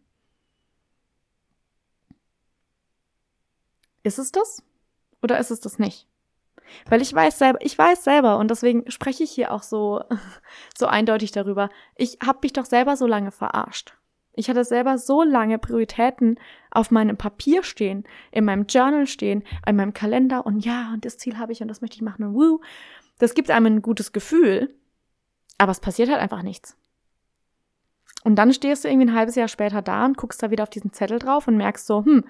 Ist 4.03 4.19
es 4.19 4.31
das? 4.31 4.63
Oder 5.21 5.37
ist 5.37 5.51
es 5.51 5.59
das 5.59 5.79
nicht? 5.79 6.07
Weil 6.87 7.01
ich 7.01 7.13
weiß 7.13 7.39
selber, 7.39 7.59
ich 7.61 7.77
weiß 7.77 8.05
selber 8.05 8.37
und 8.37 8.49
deswegen 8.49 8.89
spreche 8.89 9.25
ich 9.25 9.31
hier 9.31 9.51
auch 9.51 9.63
so, 9.63 10.01
so 10.77 10.87
eindeutig 10.87 11.33
darüber. 11.33 11.69
Ich 11.97 12.19
habe 12.25 12.39
mich 12.41 12.53
doch 12.53 12.65
selber 12.65 12.95
so 12.95 13.05
lange 13.05 13.31
verarscht. 13.31 13.97
Ich 14.33 14.49
hatte 14.49 14.65
selber 14.65 14.97
so 14.97 15.23
lange 15.23 15.59
Prioritäten 15.59 16.39
auf 16.71 16.89
meinem 16.89 17.17
Papier 17.17 17.63
stehen, 17.63 18.03
in 18.31 18.45
meinem 18.45 18.65
Journal 18.65 19.05
stehen, 19.05 19.43
in 19.67 19.75
meinem 19.75 19.93
Kalender 19.93 20.45
und 20.45 20.65
ja, 20.65 20.91
und 20.93 21.05
das 21.05 21.17
Ziel 21.17 21.37
habe 21.37 21.51
ich 21.51 21.61
und 21.61 21.67
das 21.67 21.81
möchte 21.81 21.95
ich 21.95 22.01
machen 22.01 22.23
und 22.23 22.33
woo. 22.33 22.59
Das 23.19 23.35
gibt 23.35 23.51
einem 23.51 23.67
ein 23.67 23.81
gutes 23.83 24.11
Gefühl, 24.11 24.73
aber 25.57 25.71
es 25.71 25.79
passiert 25.79 26.09
halt 26.09 26.19
einfach 26.19 26.41
nichts. 26.41 26.75
Und 28.23 28.35
dann 28.37 28.53
stehst 28.53 28.83
du 28.83 28.87
irgendwie 28.87 29.07
ein 29.07 29.15
halbes 29.15 29.35
Jahr 29.35 29.47
später 29.47 29.81
da 29.81 30.05
und 30.05 30.17
guckst 30.17 30.41
da 30.41 30.49
wieder 30.49 30.63
auf 30.63 30.69
diesen 30.69 30.93
Zettel 30.93 31.19
drauf 31.19 31.47
und 31.47 31.57
merkst 31.57 31.85
so, 31.85 32.03
hm, 32.05 32.23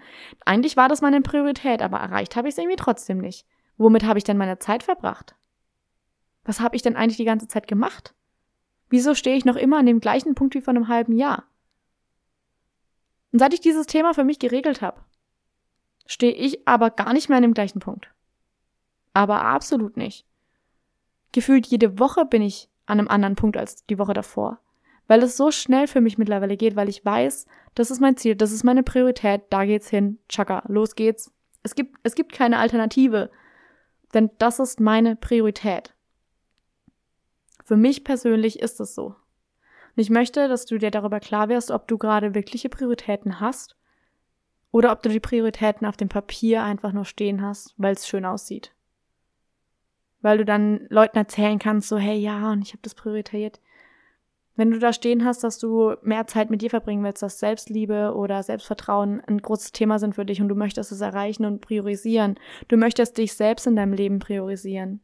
eigentlich 0.43 0.75
war 0.75 0.89
das 0.89 1.01
meine 1.01 1.22
Priorität, 1.22 1.81
aber 1.81 2.00
erreicht 2.00 2.36
habe 2.36 2.48
ich 2.48 2.55
es 2.55 2.57
irgendwie 2.57 2.77
trotzdem 2.77 3.19
nicht. 3.19 3.45
Womit 3.77 4.03
habe 4.03 4.17
ich 4.17 4.24
denn 4.24 4.38
meine 4.38 4.60
Zeit 4.60 4.83
verbracht? 4.83 5.36
Was 6.43 6.60
habe 6.60 6.75
ich 6.75 6.81
denn 6.81 6.95
eigentlich 6.95 7.17
die 7.17 7.25
ganze 7.25 7.48
Zeit 7.48 7.67
gemacht? 7.67 8.13
Wieso 8.89 9.15
stehe 9.15 9.38
ich 9.38 9.45
noch 9.45 9.55
immer 9.55 9.77
an 9.77 9.86
dem 9.86 10.01
gleichen 10.01 10.36
Punkt 10.36 10.55
wie 10.55 10.62
vor 10.62 10.74
einem 10.74 10.88
halben 10.88 11.13
Jahr? 11.15 11.45
Und 13.34 13.40
seit 13.40 13.54
ich 13.54 13.60
dieses 13.60 13.88
Thema 13.88 14.13
für 14.13 14.24
mich 14.24 14.40
geregelt 14.40 14.82
habe, 14.82 15.02
stehe 16.06 16.34
ich 16.34 16.66
aber 16.66 16.90
gar 16.90 17.12
nicht 17.12 17.28
mehr 17.28 17.38
an 17.38 17.44
dem 17.44 17.54
gleichen 17.54 17.80
Punkt. 17.80 18.08
Aber 19.13 19.44
absolut 19.44 19.98
nicht 19.98 20.25
gefühlt 21.34 21.68
jede 21.68 22.00
Woche 22.00 22.24
bin 22.24 22.42
ich 22.42 22.70
an 22.86 23.00
einem 23.00 23.10
anderen 23.10 23.36
Punkt 23.36 23.58
als 23.58 23.86
die 23.86 24.00
Woche 24.00 24.13
davor. 24.13 24.60
Weil 25.08 25.22
es 25.22 25.36
so 25.36 25.52
schnell 25.52 25.88
für 25.88 26.00
mich 26.00 26.18
mittlerweile 26.18 26.56
geht, 26.56 26.78
weil 26.78 26.88
ich 26.88 27.04
weiß, 27.04 27.46
das 27.75 27.92
ist 27.92 28.00
mein 28.00 28.16
Ziel, 28.16 28.36
das 28.36 28.54
ist 28.54 28.63
meine 28.63 28.84
Priorität, 28.84 29.42
da 29.50 29.66
geht's 29.66 29.90
hin, 29.90 30.20
tschakka, 30.30 30.63
los 30.68 30.96
geht's. 30.96 31.34
Es 31.62 31.75
gibt, 31.75 31.98
es 32.04 32.16
gibt 32.16 32.32
keine 32.32 32.58
Alternative, 32.58 33.30
denn 34.13 34.30
das 34.38 34.60
ist 34.60 34.80
meine 34.80 35.18
Priorität. 35.18 35.94
Für 37.66 37.75
mich 37.75 38.06
persönlich 38.06 38.60
ist 38.60 38.80
es 38.80 38.96
so. 38.96 39.16
Und 39.96 40.02
ich 40.02 40.10
möchte, 40.10 40.48
dass 40.48 40.66
du 40.66 40.78
dir 40.78 40.92
darüber 40.92 41.20
klar 41.20 41.50
wirst, 41.50 41.72
ob 41.72 41.88
du 41.88 41.98
gerade 41.98 42.36
wirkliche 42.36 42.70
Prioritäten 42.70 43.40
hast 43.40 43.76
oder 44.72 44.92
ob 44.92 45.04
du 45.04 45.10
die 45.10 45.20
Prioritäten 45.20 45.86
auf 45.86 45.98
dem 45.98 46.10
Papier 46.10 46.64
einfach 46.64 46.94
nur 46.94 47.06
stehen 47.06 47.42
hast, 47.42 47.74
weil 47.78 47.94
es 47.94 48.08
schön 48.08 48.26
aussieht 48.26 48.74
weil 50.24 50.38
du 50.38 50.46
dann 50.46 50.88
Leuten 50.90 51.18
erzählen 51.18 51.60
kannst, 51.60 51.90
so, 51.90 51.98
hey, 51.98 52.18
ja, 52.18 52.52
und 52.52 52.64
ich 52.64 52.70
habe 52.70 52.82
das 52.82 52.96
prioritiert. 52.96 53.60
Wenn 54.56 54.72
du 54.72 54.80
da 54.80 54.94
stehen 54.94 55.26
hast, 55.26 55.44
dass 55.44 55.60
du 55.60 55.96
mehr 56.02 56.28
Zeit 56.28 56.50
mit 56.50 56.62
dir 56.62 56.70
verbringen 56.70 57.04
willst, 57.04 57.22
dass 57.22 57.40
Selbstliebe 57.40 58.14
oder 58.16 58.42
Selbstvertrauen 58.42 59.22
ein 59.22 59.40
großes 59.40 59.74
Thema 59.74 60.00
sind 60.00 60.16
für 60.16 60.26
dich 60.26 60.42
und 60.42 60.48
du 60.48 60.56
möchtest 60.56 60.92
es 60.92 61.02
erreichen 61.02 61.46
und 61.46 61.60
priorisieren, 61.60 62.40
du 62.70 62.78
möchtest 62.78 63.18
dich 63.18 63.34
selbst 63.34 63.68
in 63.68 63.76
deinem 63.76 63.94
Leben 63.94 64.20
priorisieren, 64.20 65.02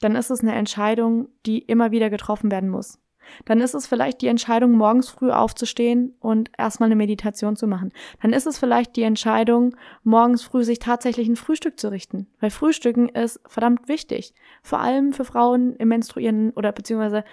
dann 0.00 0.16
ist 0.16 0.30
es 0.30 0.40
eine 0.40 0.54
Entscheidung, 0.54 1.28
die 1.46 1.60
immer 1.60 1.92
wieder 1.92 2.10
getroffen 2.10 2.50
werden 2.50 2.68
muss 2.68 2.99
dann 3.44 3.60
ist 3.60 3.74
es 3.74 3.86
vielleicht 3.86 4.22
die 4.22 4.28
Entscheidung, 4.28 4.72
morgens 4.72 5.08
früh 5.08 5.30
aufzustehen 5.30 6.14
und 6.20 6.50
erstmal 6.56 6.88
eine 6.88 6.96
Meditation 6.96 7.56
zu 7.56 7.66
machen. 7.66 7.92
Dann 8.22 8.32
ist 8.32 8.46
es 8.46 8.58
vielleicht 8.58 8.96
die 8.96 9.02
Entscheidung, 9.02 9.76
morgens 10.02 10.42
früh 10.42 10.64
sich 10.64 10.78
tatsächlich 10.78 11.28
ein 11.28 11.36
Frühstück 11.36 11.78
zu 11.78 11.90
richten. 11.90 12.26
Weil 12.40 12.50
Frühstücken 12.50 13.08
ist 13.08 13.40
verdammt 13.46 13.88
wichtig. 13.88 14.34
Vor 14.62 14.80
allem 14.80 15.12
für 15.12 15.24
Frauen 15.24 15.76
im 15.76 15.88
Menstruieren 15.88 16.50
oder 16.50 16.72
beziehungsweise 16.72 17.24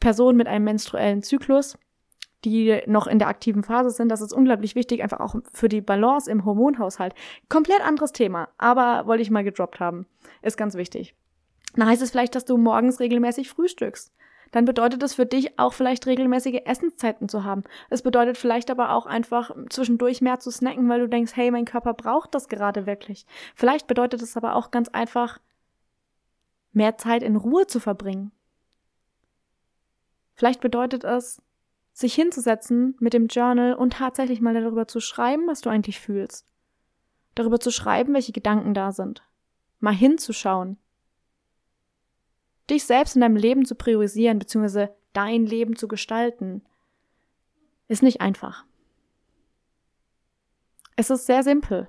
Personen 0.00 0.38
mit 0.38 0.46
einem 0.46 0.64
menstruellen 0.64 1.22
Zyklus, 1.22 1.76
die 2.44 2.80
noch 2.86 3.06
in 3.06 3.18
der 3.18 3.28
aktiven 3.28 3.64
Phase 3.64 3.90
sind. 3.90 4.10
Das 4.10 4.20
ist 4.20 4.32
unglaublich 4.32 4.74
wichtig, 4.74 5.02
einfach 5.02 5.20
auch 5.20 5.36
für 5.52 5.68
die 5.68 5.80
Balance 5.80 6.30
im 6.30 6.44
Hormonhaushalt. 6.44 7.14
Komplett 7.48 7.80
anderes 7.80 8.12
Thema, 8.12 8.48
aber 8.58 9.06
wollte 9.06 9.22
ich 9.22 9.30
mal 9.30 9.44
gedroppt 9.44 9.80
haben. 9.80 10.06
Ist 10.42 10.56
ganz 10.56 10.74
wichtig. 10.74 11.14
Dann 11.74 11.88
heißt 11.88 12.02
es 12.02 12.10
vielleicht, 12.10 12.34
dass 12.34 12.44
du 12.44 12.56
morgens 12.56 13.00
regelmäßig 13.00 13.48
frühstückst 13.50 14.12
dann 14.50 14.64
bedeutet 14.64 15.02
es 15.02 15.14
für 15.14 15.26
dich 15.26 15.58
auch 15.58 15.72
vielleicht 15.72 16.06
regelmäßige 16.06 16.62
Essenszeiten 16.64 17.28
zu 17.28 17.44
haben. 17.44 17.64
Es 17.90 18.02
bedeutet 18.02 18.38
vielleicht 18.38 18.70
aber 18.70 18.92
auch 18.92 19.06
einfach 19.06 19.50
zwischendurch 19.68 20.20
mehr 20.20 20.38
zu 20.38 20.50
snacken, 20.50 20.88
weil 20.88 21.00
du 21.00 21.08
denkst, 21.08 21.32
hey, 21.34 21.50
mein 21.50 21.64
Körper 21.64 21.94
braucht 21.94 22.34
das 22.34 22.48
gerade 22.48 22.86
wirklich. 22.86 23.26
Vielleicht 23.54 23.86
bedeutet 23.86 24.22
es 24.22 24.36
aber 24.36 24.54
auch 24.54 24.70
ganz 24.70 24.88
einfach, 24.88 25.38
mehr 26.72 26.96
Zeit 26.96 27.22
in 27.22 27.36
Ruhe 27.36 27.66
zu 27.66 27.80
verbringen. 27.80 28.32
Vielleicht 30.34 30.60
bedeutet 30.60 31.04
es, 31.04 31.42
sich 31.92 32.14
hinzusetzen 32.14 32.94
mit 33.00 33.12
dem 33.12 33.26
Journal 33.26 33.74
und 33.74 33.94
tatsächlich 33.94 34.40
mal 34.40 34.54
darüber 34.54 34.86
zu 34.86 35.00
schreiben, 35.00 35.48
was 35.48 35.62
du 35.62 35.70
eigentlich 35.70 35.98
fühlst. 35.98 36.46
Darüber 37.34 37.58
zu 37.58 37.72
schreiben, 37.72 38.14
welche 38.14 38.32
Gedanken 38.32 38.72
da 38.72 38.92
sind. 38.92 39.24
Mal 39.80 39.94
hinzuschauen 39.94 40.78
dich 42.70 42.84
selbst 42.84 43.14
in 43.14 43.22
deinem 43.22 43.36
Leben 43.36 43.64
zu 43.64 43.74
priorisieren, 43.74 44.38
beziehungsweise 44.38 44.94
dein 45.12 45.46
Leben 45.46 45.76
zu 45.76 45.88
gestalten, 45.88 46.62
ist 47.88 48.02
nicht 48.02 48.20
einfach. 48.20 48.64
Es 50.96 51.10
ist 51.10 51.26
sehr 51.26 51.42
simpel. 51.42 51.88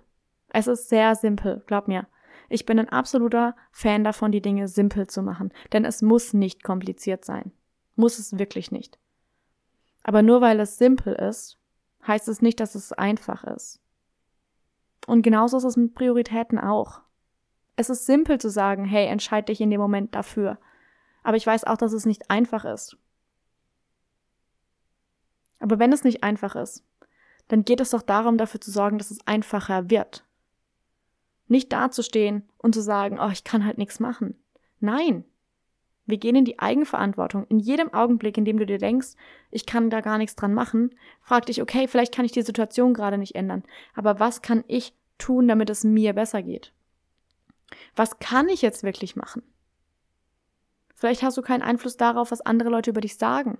Es 0.49 0.67
ist 0.67 0.89
sehr 0.89 1.15
simpel, 1.15 1.63
glaub 1.67 1.87
mir. 1.87 2.07
Ich 2.49 2.65
bin 2.65 2.79
ein 2.79 2.89
absoluter 2.89 3.55
Fan 3.71 4.03
davon, 4.03 4.31
die 4.31 4.41
Dinge 4.41 4.67
simpel 4.67 5.07
zu 5.07 5.21
machen, 5.21 5.53
denn 5.71 5.85
es 5.85 6.01
muss 6.01 6.33
nicht 6.33 6.63
kompliziert 6.63 7.23
sein. 7.23 7.51
Muss 7.95 8.17
es 8.17 8.39
wirklich 8.39 8.71
nicht. 8.71 8.97
Aber 10.03 10.23
nur 10.23 10.41
weil 10.41 10.59
es 10.59 10.77
simpel 10.77 11.13
ist, 11.13 11.57
heißt 12.07 12.27
es 12.27 12.41
nicht, 12.41 12.59
dass 12.59 12.75
es 12.75 12.93
einfach 12.93 13.43
ist. 13.43 13.81
Und 15.05 15.21
genauso 15.21 15.57
ist 15.57 15.63
es 15.63 15.77
mit 15.77 15.93
Prioritäten 15.93 16.57
auch. 16.57 17.01
Es 17.75 17.89
ist 17.89 18.05
simpel 18.05 18.39
zu 18.39 18.49
sagen, 18.49 18.85
hey, 18.85 19.07
entscheid 19.07 19.47
dich 19.49 19.61
in 19.61 19.69
dem 19.69 19.81
Moment 19.81 20.15
dafür. 20.15 20.57
Aber 21.23 21.37
ich 21.37 21.45
weiß 21.45 21.65
auch, 21.65 21.77
dass 21.77 21.93
es 21.93 22.05
nicht 22.05 22.29
einfach 22.29 22.65
ist. 22.65 22.97
Aber 25.59 25.79
wenn 25.79 25.91
es 25.91 26.03
nicht 26.03 26.23
einfach 26.23 26.55
ist, 26.55 26.83
dann 27.49 27.65
geht 27.65 27.81
es 27.81 27.89
doch 27.89 28.01
darum, 28.01 28.37
dafür 28.37 28.61
zu 28.61 28.71
sorgen, 28.71 28.97
dass 28.97 29.11
es 29.11 29.25
einfacher 29.27 29.89
wird. 29.89 30.23
Nicht 31.47 31.73
dazustehen 31.73 32.47
und 32.57 32.75
zu 32.75 32.81
sagen, 32.81 33.19
oh, 33.19 33.29
ich 33.29 33.43
kann 33.43 33.65
halt 33.65 33.77
nichts 33.77 33.99
machen. 33.99 34.35
Nein. 34.79 35.25
Wir 36.05 36.17
gehen 36.17 36.35
in 36.35 36.45
die 36.45 36.59
Eigenverantwortung. 36.59 37.45
In 37.47 37.59
jedem 37.59 37.93
Augenblick, 37.93 38.37
in 38.37 38.45
dem 38.45 38.57
du 38.57 38.65
dir 38.65 38.77
denkst, 38.77 39.09
ich 39.51 39.65
kann 39.65 39.89
da 39.89 40.01
gar 40.01 40.17
nichts 40.17 40.35
dran 40.35 40.53
machen, 40.53 40.95
frag 41.21 41.45
dich, 41.45 41.61
okay, 41.61 41.87
vielleicht 41.87 42.13
kann 42.13 42.25
ich 42.25 42.31
die 42.31 42.41
Situation 42.41 42.93
gerade 42.93 43.17
nicht 43.17 43.35
ändern. 43.35 43.63
Aber 43.93 44.19
was 44.19 44.41
kann 44.41 44.63
ich 44.67 44.93
tun, 45.17 45.47
damit 45.47 45.69
es 45.69 45.83
mir 45.83 46.13
besser 46.13 46.41
geht? 46.41 46.71
Was 47.95 48.19
kann 48.19 48.47
ich 48.49 48.61
jetzt 48.61 48.83
wirklich 48.83 49.15
machen? 49.15 49.43
Vielleicht 50.99 51.23
hast 51.23 51.37
du 51.37 51.41
keinen 51.41 51.61
Einfluss 51.61 51.95
darauf, 51.95 52.29
was 52.29 52.41
andere 52.41 52.69
Leute 52.69 52.89
über 52.89 52.99
dich 52.99 53.17
sagen. 53.17 53.57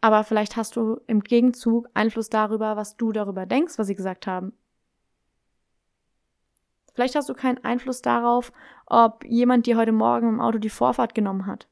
Aber 0.00 0.24
vielleicht 0.24 0.56
hast 0.56 0.74
du 0.74 1.00
im 1.06 1.20
Gegenzug 1.20 1.88
Einfluss 1.94 2.30
darüber, 2.30 2.76
was 2.76 2.96
du 2.96 3.12
darüber 3.12 3.46
denkst, 3.46 3.78
was 3.78 3.86
sie 3.86 3.94
gesagt 3.94 4.26
haben. 4.26 4.52
Vielleicht 6.94 7.14
hast 7.14 7.28
du 7.28 7.34
keinen 7.34 7.62
Einfluss 7.64 8.02
darauf, 8.02 8.52
ob 8.86 9.24
jemand 9.24 9.66
dir 9.66 9.76
heute 9.76 9.92
Morgen 9.92 10.30
im 10.30 10.40
Auto 10.40 10.58
die 10.58 10.68
Vorfahrt 10.68 11.14
genommen 11.14 11.46
hat. 11.46 11.68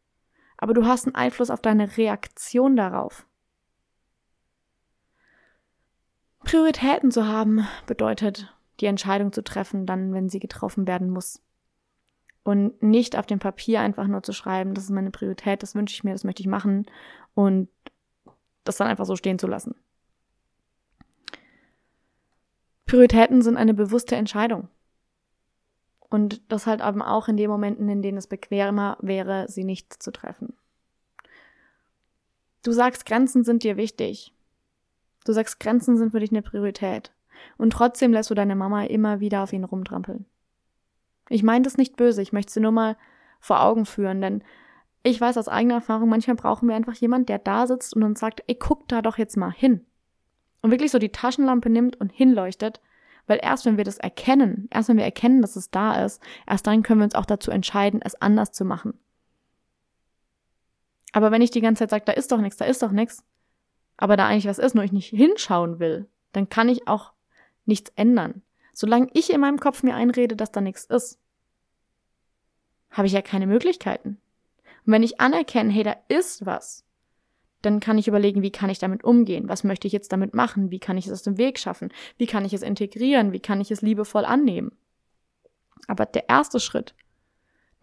Aber 0.57 0.73
du 0.73 0.87
hast 0.87 1.05
einen 1.07 1.17
Einfluss 1.17 1.51
auf 1.51 1.61
deine 1.61 1.97
Reaktion 1.97 2.77
darauf. 2.77 3.27
Prioritäten 6.45 7.11
zu 7.11 7.27
haben 7.27 7.67
bedeutet, 7.87 8.55
die 8.79 8.87
Entscheidung 8.87 9.33
zu 9.33 9.43
treffen, 9.43 9.85
dann, 9.85 10.15
wenn 10.15 10.29
sie 10.29 10.39
getroffen 10.39 10.87
werden 10.87 11.11
muss. 11.11 11.43
Und 12.51 12.83
nicht 12.83 13.17
auf 13.17 13.27
dem 13.27 13.39
Papier 13.39 13.81
einfach 13.81 14.09
nur 14.09 14.25
zu 14.25 14.33
schreiben, 14.33 14.75
das 14.75 14.83
ist 14.83 14.91
meine 14.91 15.13
Priorität, 15.13 15.63
das 15.63 15.77
wünsche 15.77 15.95
ich 15.95 16.03
mir, 16.03 16.11
das 16.11 16.25
möchte 16.25 16.43
ich 16.43 16.49
machen 16.49 16.85
und 17.35 17.69
das 18.65 18.77
dann 18.77 18.89
einfach 18.89 19.07
so 19.07 19.15
stehen 19.15 19.39
zu 19.39 19.47
lassen. 19.47 19.77
Prioritäten 22.87 23.41
sind 23.41 23.57
eine 23.57 23.73
bewusste 23.73 24.17
Entscheidung. 24.17 24.67
Und 26.09 26.43
das 26.51 26.67
halt 26.67 26.81
eben 26.81 27.03
auch 27.03 27.29
in 27.29 27.37
den 27.37 27.49
Momenten, 27.49 27.89
in 27.89 28.03
denen 28.03 28.19
es 28.19 28.27
bequemer 28.27 28.99
wäre, 29.01 29.47
sie 29.49 29.63
nicht 29.63 30.03
zu 30.03 30.11
treffen. 30.11 30.55
Du 32.65 32.73
sagst, 32.73 33.07
Grenzen 33.07 33.45
sind 33.45 33.63
dir 33.63 33.77
wichtig. 33.77 34.35
Du 35.25 35.33
sagst, 35.33 35.61
Grenzen 35.61 35.97
sind 35.97 36.11
für 36.11 36.19
dich 36.19 36.33
eine 36.33 36.43
Priorität. 36.43 37.13
Und 37.59 37.73
trotzdem 37.73 38.13
lässt 38.13 38.29
du 38.29 38.35
deine 38.35 38.57
Mama 38.57 38.87
immer 38.87 39.21
wieder 39.21 39.45
auf 39.45 39.53
ihn 39.53 39.63
rumtrampeln. 39.63 40.27
Ich 41.31 41.43
meine 41.43 41.65
das 41.65 41.79
nicht 41.79 41.97
böse, 41.97 42.21
ich 42.21 42.35
möchte 42.35 42.53
sie 42.53 42.61
nur 42.61 42.73
mal 42.73 42.99
vor 43.41 43.63
Augen 43.63 43.87
führen, 43.87 44.21
denn 44.21 44.45
ich 45.03 45.19
weiß 45.19 45.39
aus 45.39 45.49
eigener 45.49 45.77
Erfahrung, 45.77 46.11
manchmal 46.11 46.37
brauchen 46.37 46.69
wir 46.69 46.77
einfach 46.77 46.95
jemanden, 46.95 47.27
der 47.27 47.39
da 47.39 47.67
sitzt 47.67 47.97
und 47.97 48.03
uns 48.03 48.21
sagt, 48.21 48.43
ey, 48.47 48.55
guck 48.55 48.87
da 48.89 49.01
doch 49.01 49.17
jetzt 49.17 49.39
mal 49.39 49.51
hin. 49.51 49.87
Und 50.61 50.71
wirklich 50.71 50.91
so 50.91 50.99
die 50.99 51.09
Taschenlampe 51.09 51.71
nimmt 51.71 51.99
und 51.99 52.13
hinleuchtet 52.13 52.83
weil 53.31 53.39
erst 53.41 53.65
wenn 53.65 53.77
wir 53.77 53.85
das 53.85 53.99
erkennen, 53.99 54.69
erst 54.73 54.89
wenn 54.89 54.97
wir 54.97 55.05
erkennen, 55.05 55.41
dass 55.41 55.55
es 55.55 55.71
da 55.71 56.05
ist, 56.05 56.21
erst 56.49 56.67
dann 56.67 56.83
können 56.83 56.99
wir 56.99 57.05
uns 57.05 57.15
auch 57.15 57.27
dazu 57.27 57.53
entscheiden, 57.53 58.01
es 58.03 58.21
anders 58.21 58.51
zu 58.51 58.65
machen. 58.65 58.99
Aber 61.13 61.31
wenn 61.31 61.41
ich 61.41 61.53
die 61.53 61.61
ganze 61.61 61.81
Zeit 61.81 61.91
sage, 61.91 62.05
da 62.07 62.13
ist 62.13 62.33
doch 62.33 62.41
nichts, 62.41 62.57
da 62.57 62.65
ist 62.65 62.83
doch 62.83 62.91
nichts, 62.91 63.25
aber 63.97 64.17
da 64.17 64.27
eigentlich 64.27 64.49
was 64.49 64.59
ist, 64.59 64.75
nur 64.75 64.83
ich 64.83 64.91
nicht 64.91 65.11
hinschauen 65.11 65.79
will, 65.79 66.09
dann 66.33 66.49
kann 66.49 66.69
ich 66.69 66.89
auch 66.89 67.13
nichts 67.67 67.93
ändern. 67.95 68.43
Solange 68.73 69.09
ich 69.15 69.33
in 69.33 69.41
meinem 69.41 69.59
Kopf 69.59 69.83
mir 69.83 69.95
einrede, 69.95 70.37
dass 70.37 70.53
da 70.53 70.61
nichts 70.61 70.85
ist, 70.85 71.19
habe 72.91 73.07
ich 73.07 73.13
ja 73.13 73.23
keine 73.23 73.47
Möglichkeiten. 73.47 74.21
Und 74.87 74.93
wenn 74.93 75.03
ich 75.03 75.21
anerkenne, 75.21 75.73
hey, 75.73 75.83
da 75.83 75.97
ist 76.09 76.47
was, 76.47 76.85
dann 77.63 77.81
kann 77.81 77.99
ich 77.99 78.09
überlegen, 78.09 78.43
wie 78.43 78.51
kann 78.51 78.71
ich 78.71 78.79
damit 78.79 79.05
umgehen? 79.05 79.49
Was 79.49 79.65
möchte 79.65 79.87
ich 79.87 79.93
jetzt 79.93 80.13
damit 80.13 80.35
machen? 80.35 80.71
Wie 80.71 80.79
kann 80.79 80.97
ich 80.97 81.07
es 81.07 81.13
aus 81.13 81.23
dem 81.23 81.39
Weg 81.39 81.59
schaffen? 81.59 81.93
Wie 82.17 82.27
kann 82.27 82.45
ich 82.45 82.55
es 82.55 82.63
integrieren? 82.63 83.33
Wie 83.33 83.41
kann 83.41 83.61
ich 83.61 83.71
es 83.71 83.83
liebevoll 83.83 84.25
annehmen? 84.25 84.73
Aber 85.87 86.07
der 86.07 86.29
erste 86.29 86.61
Schritt, 86.61 86.95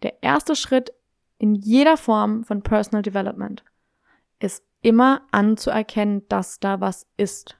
der 0.02 0.22
erste 0.22 0.56
Schritt 0.56 0.92
in 1.38 1.54
jeder 1.54 1.96
Form 1.96 2.44
von 2.44 2.62
Personal 2.62 3.02
Development 3.02 3.64
ist 4.40 4.64
immer 4.82 5.22
anzuerkennen, 5.30 6.22
dass 6.28 6.60
da 6.60 6.80
was 6.80 7.06
ist. 7.16 7.56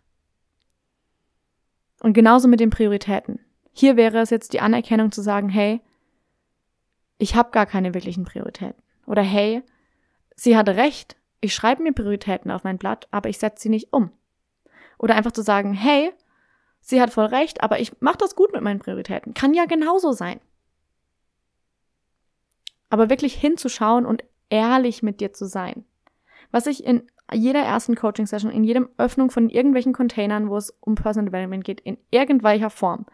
Und 2.01 2.13
genauso 2.13 2.49
mit 2.49 2.61
den 2.61 2.71
Prioritäten. 2.71 3.41
Hier 3.73 3.97
wäre 3.97 4.19
es 4.19 4.31
jetzt 4.31 4.53
die 4.53 4.61
Anerkennung 4.61 5.13
zu 5.13 5.23
sagen, 5.23 5.49
hey, 5.49 5.81
ich 7.19 7.35
habe 7.35 7.51
gar 7.51 7.67
keine 7.67 7.95
wirklichen 7.95 8.25
Prioritäten. 8.25 8.83
Oder 9.07 9.23
hey, 9.23 9.63
sie 10.37 10.57
hatte 10.57 10.77
recht, 10.77 11.17
ich 11.41 11.55
schreibe 11.55 11.83
mir 11.83 11.93
Prioritäten 11.93 12.51
auf 12.51 12.65
mein 12.65 12.79
Blatt, 12.79 13.09
aber 13.11 13.29
ich 13.29 13.39
setze 13.39 13.63
sie 13.63 13.69
nicht 13.69 13.93
um. 13.93 14.11
Oder 14.99 15.15
einfach 15.15 15.33
zu 15.33 15.43
sagen, 15.43 15.73
hey, 15.73 16.13
sie 16.81 17.01
hat 17.01 17.11
voll 17.11 17.27
recht, 17.27 17.63
aber 17.63 17.81
ich 17.81 18.01
mache 18.01 18.19
das 18.19 18.35
gut 18.35 18.53
mit 18.53 18.63
meinen 18.63 18.81
Prioritäten. 18.81 19.35
Kann 19.35 19.55
ja 19.55 19.67
genauso 19.67 20.13
sein. 20.13 20.41
Aber 22.91 23.11
wirklich 23.11 23.35
hinzuschauen 23.35 24.07
und 24.07 24.25
ehrlich 24.51 25.03
mit 25.03 25.21
dir 25.21 25.33
zu 25.33 25.47
sein. 25.47 25.85
Was 26.51 26.67
ich 26.67 26.85
in 26.85 27.09
jeder 27.33 27.61
ersten 27.61 27.95
Coaching-Session, 27.95 28.51
in 28.51 28.65
jedem 28.65 28.89
Öffnung 28.97 29.31
von 29.31 29.51
irgendwelchen 29.51 29.93
Containern, 29.93 30.49
wo 30.49 30.57
es 30.57 30.71
um 30.81 30.95
Personal 30.95 31.31
Development 31.31 31.65
geht, 31.65 31.81
in 31.81 31.99
irgendwelcher 32.11 32.71
Form, 32.71 33.07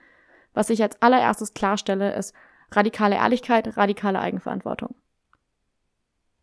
was 0.53 0.71
ich 0.71 0.83
als 0.83 1.01
allererstes 1.03 1.55
klarstelle, 1.55 2.15
ist 2.15 2.35
radikale 2.71 3.17
Ehrlichkeit, 3.17 3.77
radikale 3.77 4.21
Eigenverantwortung. 4.21 4.95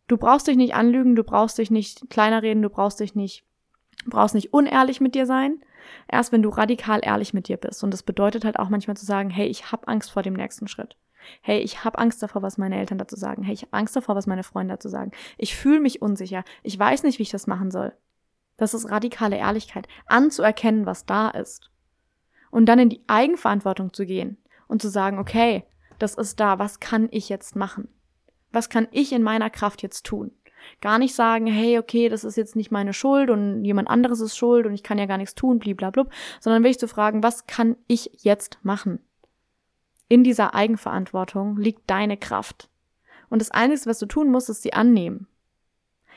Du 0.07 0.17
brauchst 0.17 0.47
dich 0.47 0.57
nicht 0.57 0.75
anlügen, 0.75 1.15
du 1.15 1.23
brauchst 1.23 1.57
dich 1.57 1.71
nicht 1.71 2.09
kleiner 2.09 2.41
reden, 2.41 2.61
du 2.61 2.69
brauchst 2.69 2.99
dich 2.99 3.15
nicht, 3.15 3.45
brauchst 4.05 4.35
nicht 4.35 4.53
unehrlich 4.53 4.99
mit 4.99 5.15
dir 5.15 5.25
sein. 5.25 5.63
Erst 6.07 6.31
wenn 6.31 6.41
du 6.41 6.49
radikal 6.49 6.99
ehrlich 7.01 7.33
mit 7.33 7.47
dir 7.47 7.57
bist. 7.57 7.83
Und 7.83 7.91
das 7.91 8.03
bedeutet 8.03 8.43
halt 8.45 8.59
auch 8.59 8.69
manchmal 8.69 8.97
zu 8.97 9.05
sagen, 9.05 9.29
hey, 9.29 9.47
ich 9.47 9.71
habe 9.71 9.87
Angst 9.87 10.11
vor 10.11 10.21
dem 10.21 10.33
nächsten 10.33 10.67
Schritt. 10.67 10.97
Hey, 11.41 11.59
ich 11.59 11.83
habe 11.83 11.97
Angst 11.97 12.21
davor, 12.21 12.41
was 12.41 12.57
meine 12.57 12.77
Eltern 12.79 12.97
dazu 12.97 13.15
sagen. 13.15 13.43
Hey, 13.43 13.53
ich 13.53 13.61
habe 13.63 13.73
Angst 13.73 13.95
davor, 13.95 14.15
was 14.15 14.27
meine 14.27 14.43
Freunde 14.43 14.73
dazu 14.73 14.89
sagen. 14.89 15.11
Ich 15.37 15.55
fühle 15.55 15.79
mich 15.79 16.01
unsicher. 16.01 16.43
Ich 16.63 16.77
weiß 16.77 17.03
nicht, 17.03 17.19
wie 17.19 17.23
ich 17.23 17.31
das 17.31 17.47
machen 17.47 17.71
soll. 17.71 17.93
Das 18.57 18.73
ist 18.73 18.91
radikale 18.91 19.37
Ehrlichkeit. 19.37 19.87
Anzuerkennen, 20.05 20.85
was 20.85 21.05
da 21.05 21.29
ist. 21.29 21.71
Und 22.51 22.65
dann 22.67 22.79
in 22.79 22.89
die 22.89 23.03
Eigenverantwortung 23.07 23.93
zu 23.93 24.05
gehen 24.05 24.37
und 24.67 24.81
zu 24.81 24.89
sagen, 24.89 25.17
okay, 25.19 25.63
das 25.99 26.15
ist 26.15 26.39
da, 26.39 26.59
was 26.59 26.79
kann 26.79 27.07
ich 27.11 27.29
jetzt 27.29 27.55
machen? 27.55 27.87
Was 28.51 28.69
kann 28.69 28.87
ich 28.91 29.13
in 29.13 29.23
meiner 29.23 29.49
Kraft 29.49 29.81
jetzt 29.81 30.05
tun? 30.05 30.31
Gar 30.79 30.99
nicht 30.99 31.15
sagen, 31.15 31.47
hey, 31.47 31.79
okay, 31.79 32.09
das 32.09 32.23
ist 32.23 32.37
jetzt 32.37 32.55
nicht 32.55 32.71
meine 32.71 32.93
Schuld 32.93 33.29
und 33.29 33.63
jemand 33.65 33.89
anderes 33.89 34.19
ist 34.19 34.37
schuld 34.37 34.65
und 34.65 34.73
ich 34.73 34.83
kann 34.83 34.97
ja 34.97 35.05
gar 35.05 35.17
nichts 35.17 35.35
tun, 35.35 35.59
bliblablub, 35.59 36.11
sondern 36.39 36.63
wirklich 36.63 36.79
zu 36.79 36.87
fragen, 36.87 37.23
was 37.23 37.47
kann 37.47 37.77
ich 37.87 38.11
jetzt 38.21 38.59
machen? 38.63 38.99
In 40.11 40.25
dieser 40.25 40.53
Eigenverantwortung 40.53 41.55
liegt 41.55 41.89
deine 41.89 42.17
Kraft. 42.17 42.69
Und 43.29 43.41
das 43.41 43.49
Einzige, 43.49 43.91
was 43.91 43.99
du 43.99 44.05
tun 44.05 44.29
musst, 44.29 44.49
ist 44.49 44.61
sie 44.61 44.73
annehmen. 44.73 45.29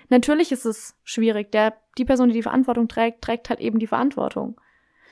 Natürlich 0.09 0.51
ist 0.51 0.65
es 0.65 0.97
schwierig. 1.05 1.53
Der, 1.53 1.75
die 1.97 2.05
Person, 2.05 2.27
die 2.27 2.35
die 2.35 2.43
Verantwortung 2.43 2.89
trägt, 2.89 3.23
trägt 3.23 3.51
halt 3.51 3.61
eben 3.61 3.79
die 3.79 3.87
Verantwortung. 3.87 4.61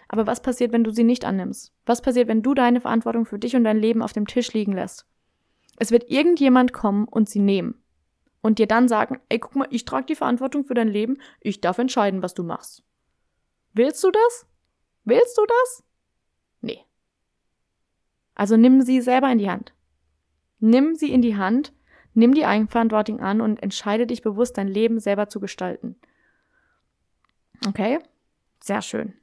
Aber 0.09 0.27
was 0.27 0.43
passiert, 0.43 0.73
wenn 0.73 0.83
du 0.83 0.91
sie 0.91 1.05
nicht 1.05 1.25
annimmst? 1.25 1.73
Was 1.87 2.03
passiert, 2.03 2.27
wenn 2.27 2.43
du 2.43 2.55
deine 2.55 2.81
Verantwortung 2.81 3.25
für 3.25 3.39
dich 3.39 3.55
und 3.55 3.63
dein 3.63 3.79
Leben 3.79 4.03
auf 4.03 4.15
dem 4.15 4.27
Tisch 4.27 4.53
liegen 4.53 4.73
lässt? 4.73 5.07
Es 5.77 5.93
wird 5.93 6.11
irgendjemand 6.11 6.73
kommen 6.73 7.07
und 7.07 7.29
sie 7.29 7.39
nehmen. 7.39 7.81
Und 8.41 8.59
dir 8.59 8.67
dann 8.67 8.89
sagen, 8.89 9.21
ey, 9.29 9.39
guck 9.39 9.55
mal, 9.55 9.69
ich 9.71 9.85
trage 9.85 10.07
die 10.07 10.17
Verantwortung 10.17 10.65
für 10.65 10.75
dein 10.75 10.89
Leben, 10.89 11.19
ich 11.39 11.61
darf 11.61 11.79
entscheiden, 11.79 12.21
was 12.21 12.35
du 12.35 12.43
machst. 12.43 12.83
Willst 13.75 14.03
du 14.03 14.11
das? 14.11 14.47
Willst 15.05 15.39
du 15.39 15.47
das? 15.47 15.85
Also 18.35 18.57
nimm 18.57 18.83
sie 18.83 19.01
selber 19.01 19.31
in 19.31 19.39
die 19.39 19.51
Hand. 19.51 19.75
Nimm 20.59 20.95
sie 20.95 21.13
in 21.13 21.23
die 21.23 21.37
Hand, 21.37 21.73
nimm 22.15 22.35
die 22.35 22.47
Eigenverantwortung 22.47 23.21
an 23.21 23.41
und 23.41 23.63
entscheide 23.63 24.07
dich 24.07 24.23
bewusst, 24.23 24.59
dein 24.59 24.69
Leben 24.69 25.01
selber 25.01 25.29
zu 25.29 25.41
gestalten. 25.41 25.97
Okay? 27.67 27.99
Sehr 28.61 28.83
schön. 28.83 29.15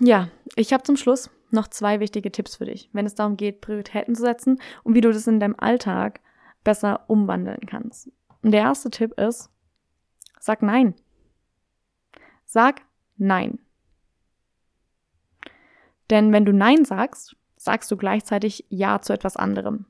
Ja, 0.00 0.28
ich 0.56 0.72
habe 0.72 0.82
zum 0.82 0.96
Schluss 0.96 1.30
noch 1.50 1.68
zwei 1.68 2.00
wichtige 2.00 2.30
Tipps 2.32 2.56
für 2.56 2.66
dich, 2.66 2.90
wenn 2.92 3.06
es 3.06 3.14
darum 3.14 3.36
geht, 3.36 3.60
Prioritäten 3.60 4.14
zu 4.14 4.22
setzen 4.22 4.60
und 4.82 4.94
wie 4.94 5.00
du 5.00 5.12
das 5.12 5.26
in 5.26 5.40
deinem 5.40 5.54
Alltag 5.56 6.20
besser 6.64 7.04
umwandeln 7.08 7.66
kannst. 7.66 8.10
Und 8.42 8.50
der 8.50 8.62
erste 8.62 8.90
Tipp 8.90 9.18
ist, 9.18 9.50
sag 10.40 10.62
Nein. 10.62 10.94
Sag 12.44 12.82
Nein. 13.16 13.58
Denn 16.10 16.32
wenn 16.32 16.44
du 16.44 16.52
Nein 16.52 16.84
sagst, 16.84 17.36
sagst 17.56 17.90
du 17.90 17.96
gleichzeitig 17.96 18.66
Ja 18.68 19.00
zu 19.00 19.12
etwas 19.12 19.36
anderem. 19.36 19.86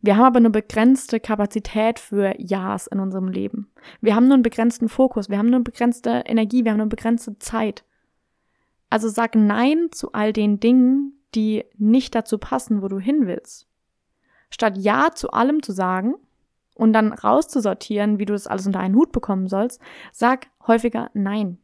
Wir 0.00 0.16
haben 0.16 0.26
aber 0.26 0.40
nur 0.40 0.52
begrenzte 0.52 1.18
Kapazität 1.18 1.98
für 1.98 2.34
Ja's 2.38 2.86
in 2.86 3.00
unserem 3.00 3.28
Leben. 3.28 3.68
Wir 4.00 4.14
haben 4.14 4.26
nur 4.26 4.34
einen 4.34 4.42
begrenzten 4.42 4.88
Fokus, 4.88 5.28
wir 5.28 5.38
haben 5.38 5.50
nur 5.50 5.64
begrenzte 5.64 6.22
Energie, 6.24 6.64
wir 6.64 6.70
haben 6.70 6.78
nur 6.78 6.88
begrenzte 6.88 7.38
Zeit. 7.38 7.84
Also 8.90 9.08
sag 9.08 9.34
Nein 9.34 9.88
zu 9.90 10.12
all 10.12 10.32
den 10.32 10.60
Dingen, 10.60 11.14
die 11.34 11.64
nicht 11.76 12.14
dazu 12.14 12.38
passen, 12.38 12.80
wo 12.80 12.88
du 12.88 12.98
hin 12.98 13.26
willst. 13.26 13.66
Statt 14.50 14.78
Ja 14.78 15.10
zu 15.14 15.30
allem 15.30 15.62
zu 15.62 15.72
sagen 15.72 16.14
und 16.74 16.92
dann 16.92 17.12
rauszusortieren, 17.12 18.18
wie 18.18 18.24
du 18.24 18.32
das 18.32 18.46
alles 18.46 18.66
unter 18.66 18.80
einen 18.80 18.94
Hut 18.94 19.12
bekommen 19.12 19.48
sollst, 19.48 19.80
sag 20.12 20.46
häufiger 20.66 21.10
Nein. 21.12 21.58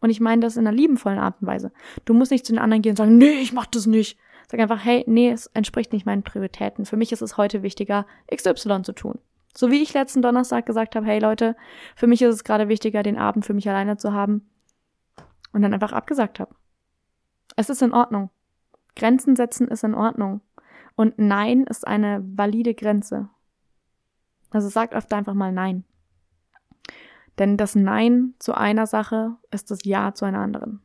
Und 0.00 0.10
ich 0.10 0.20
meine 0.20 0.42
das 0.42 0.56
in 0.56 0.66
einer 0.66 0.76
liebenvollen 0.76 1.18
Art 1.18 1.40
und 1.40 1.46
Weise. 1.46 1.72
Du 2.04 2.14
musst 2.14 2.30
nicht 2.30 2.46
zu 2.46 2.52
den 2.52 2.60
anderen 2.60 2.82
gehen 2.82 2.90
und 2.90 2.96
sagen, 2.96 3.18
nee, 3.18 3.40
ich 3.40 3.52
mach 3.52 3.66
das 3.66 3.86
nicht. 3.86 4.18
Sag 4.50 4.60
einfach, 4.60 4.82
hey, 4.82 5.04
nee, 5.06 5.30
es 5.30 5.46
entspricht 5.48 5.92
nicht 5.92 6.06
meinen 6.06 6.22
Prioritäten. 6.22 6.86
Für 6.86 6.96
mich 6.96 7.12
ist 7.12 7.20
es 7.20 7.36
heute 7.36 7.62
wichtiger, 7.62 8.06
XY 8.34 8.82
zu 8.82 8.92
tun. 8.92 9.18
So 9.54 9.70
wie 9.70 9.82
ich 9.82 9.92
letzten 9.92 10.22
Donnerstag 10.22 10.66
gesagt 10.66 10.94
habe, 10.94 11.06
hey 11.06 11.18
Leute, 11.18 11.56
für 11.96 12.06
mich 12.06 12.22
ist 12.22 12.34
es 12.34 12.44
gerade 12.44 12.68
wichtiger, 12.68 13.02
den 13.02 13.18
Abend 13.18 13.44
für 13.44 13.54
mich 13.54 13.68
alleine 13.68 13.96
zu 13.96 14.12
haben. 14.12 14.48
Und 15.52 15.62
dann 15.62 15.74
einfach 15.74 15.92
abgesagt 15.92 16.40
habe. 16.40 16.54
Es 17.56 17.70
ist 17.70 17.82
in 17.82 17.92
Ordnung. 17.92 18.30
Grenzen 18.94 19.34
setzen 19.34 19.68
ist 19.68 19.84
in 19.84 19.94
Ordnung. 19.94 20.42
Und 20.94 21.18
Nein 21.18 21.64
ist 21.64 21.86
eine 21.86 22.22
valide 22.24 22.74
Grenze. 22.74 23.28
Also 24.50 24.68
sagt 24.68 24.94
oft 24.94 25.12
einfach 25.12 25.34
mal 25.34 25.52
Nein. 25.52 25.84
Denn 27.38 27.56
das 27.56 27.74
Nein 27.74 28.34
zu 28.38 28.54
einer 28.54 28.86
Sache 28.86 29.36
ist 29.50 29.70
das 29.70 29.84
Ja 29.84 30.14
zu 30.14 30.24
einer 30.24 30.40
anderen. 30.40 30.80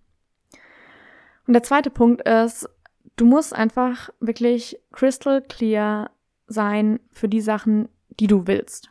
Und 1.47 1.53
der 1.53 1.63
zweite 1.63 1.89
Punkt 1.89 2.27
ist, 2.27 2.69
du 3.15 3.25
musst 3.25 3.53
einfach 3.53 4.09
wirklich 4.19 4.79
crystal 4.91 5.41
clear 5.41 6.11
sein 6.47 6.99
für 7.11 7.27
die 7.27 7.41
Sachen, 7.41 7.89
die 8.19 8.27
du 8.27 8.47
willst. 8.47 8.89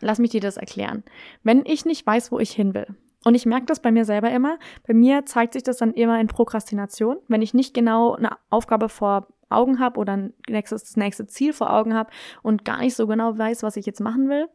Lass 0.00 0.18
mich 0.18 0.30
dir 0.30 0.40
das 0.40 0.56
erklären. 0.56 1.02
Wenn 1.42 1.64
ich 1.66 1.84
nicht 1.84 2.06
weiß, 2.06 2.30
wo 2.30 2.38
ich 2.38 2.52
hin 2.52 2.74
will, 2.74 2.86
und 3.22 3.34
ich 3.34 3.44
merke 3.44 3.66
das 3.66 3.80
bei 3.80 3.92
mir 3.92 4.06
selber 4.06 4.30
immer, 4.30 4.58
bei 4.86 4.94
mir 4.94 5.26
zeigt 5.26 5.52
sich 5.52 5.62
das 5.62 5.76
dann 5.76 5.92
immer 5.92 6.18
in 6.20 6.26
Prokrastination, 6.26 7.18
wenn 7.28 7.42
ich 7.42 7.52
nicht 7.52 7.74
genau 7.74 8.14
eine 8.14 8.30
Aufgabe 8.48 8.88
vor 8.88 9.28
Augen 9.50 9.78
habe 9.78 10.00
oder 10.00 10.16
ein 10.16 10.32
nächstes, 10.48 10.84
das 10.84 10.96
nächste 10.96 11.26
Ziel 11.26 11.52
vor 11.52 11.70
Augen 11.70 11.92
habe 11.92 12.10
und 12.42 12.64
gar 12.64 12.78
nicht 12.78 12.96
so 12.96 13.06
genau 13.06 13.36
weiß, 13.36 13.62
was 13.62 13.76
ich 13.76 13.84
jetzt 13.84 14.00
machen 14.00 14.30
will, 14.30 14.48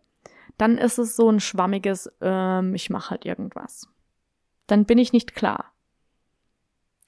dann 0.58 0.78
ist 0.78 0.98
es 0.98 1.15
so 1.15 1.30
ein 1.30 1.39
schwammiges, 1.39 2.12
ähm, 2.22 2.74
ich 2.76 2.89
mache 2.89 3.12
halt 3.12 3.26
irgendwas. 3.26 3.88
Dann 4.68 4.86
bin 4.86 4.98
ich 4.98 5.13
nicht 5.13 5.36
klar. 5.36 5.72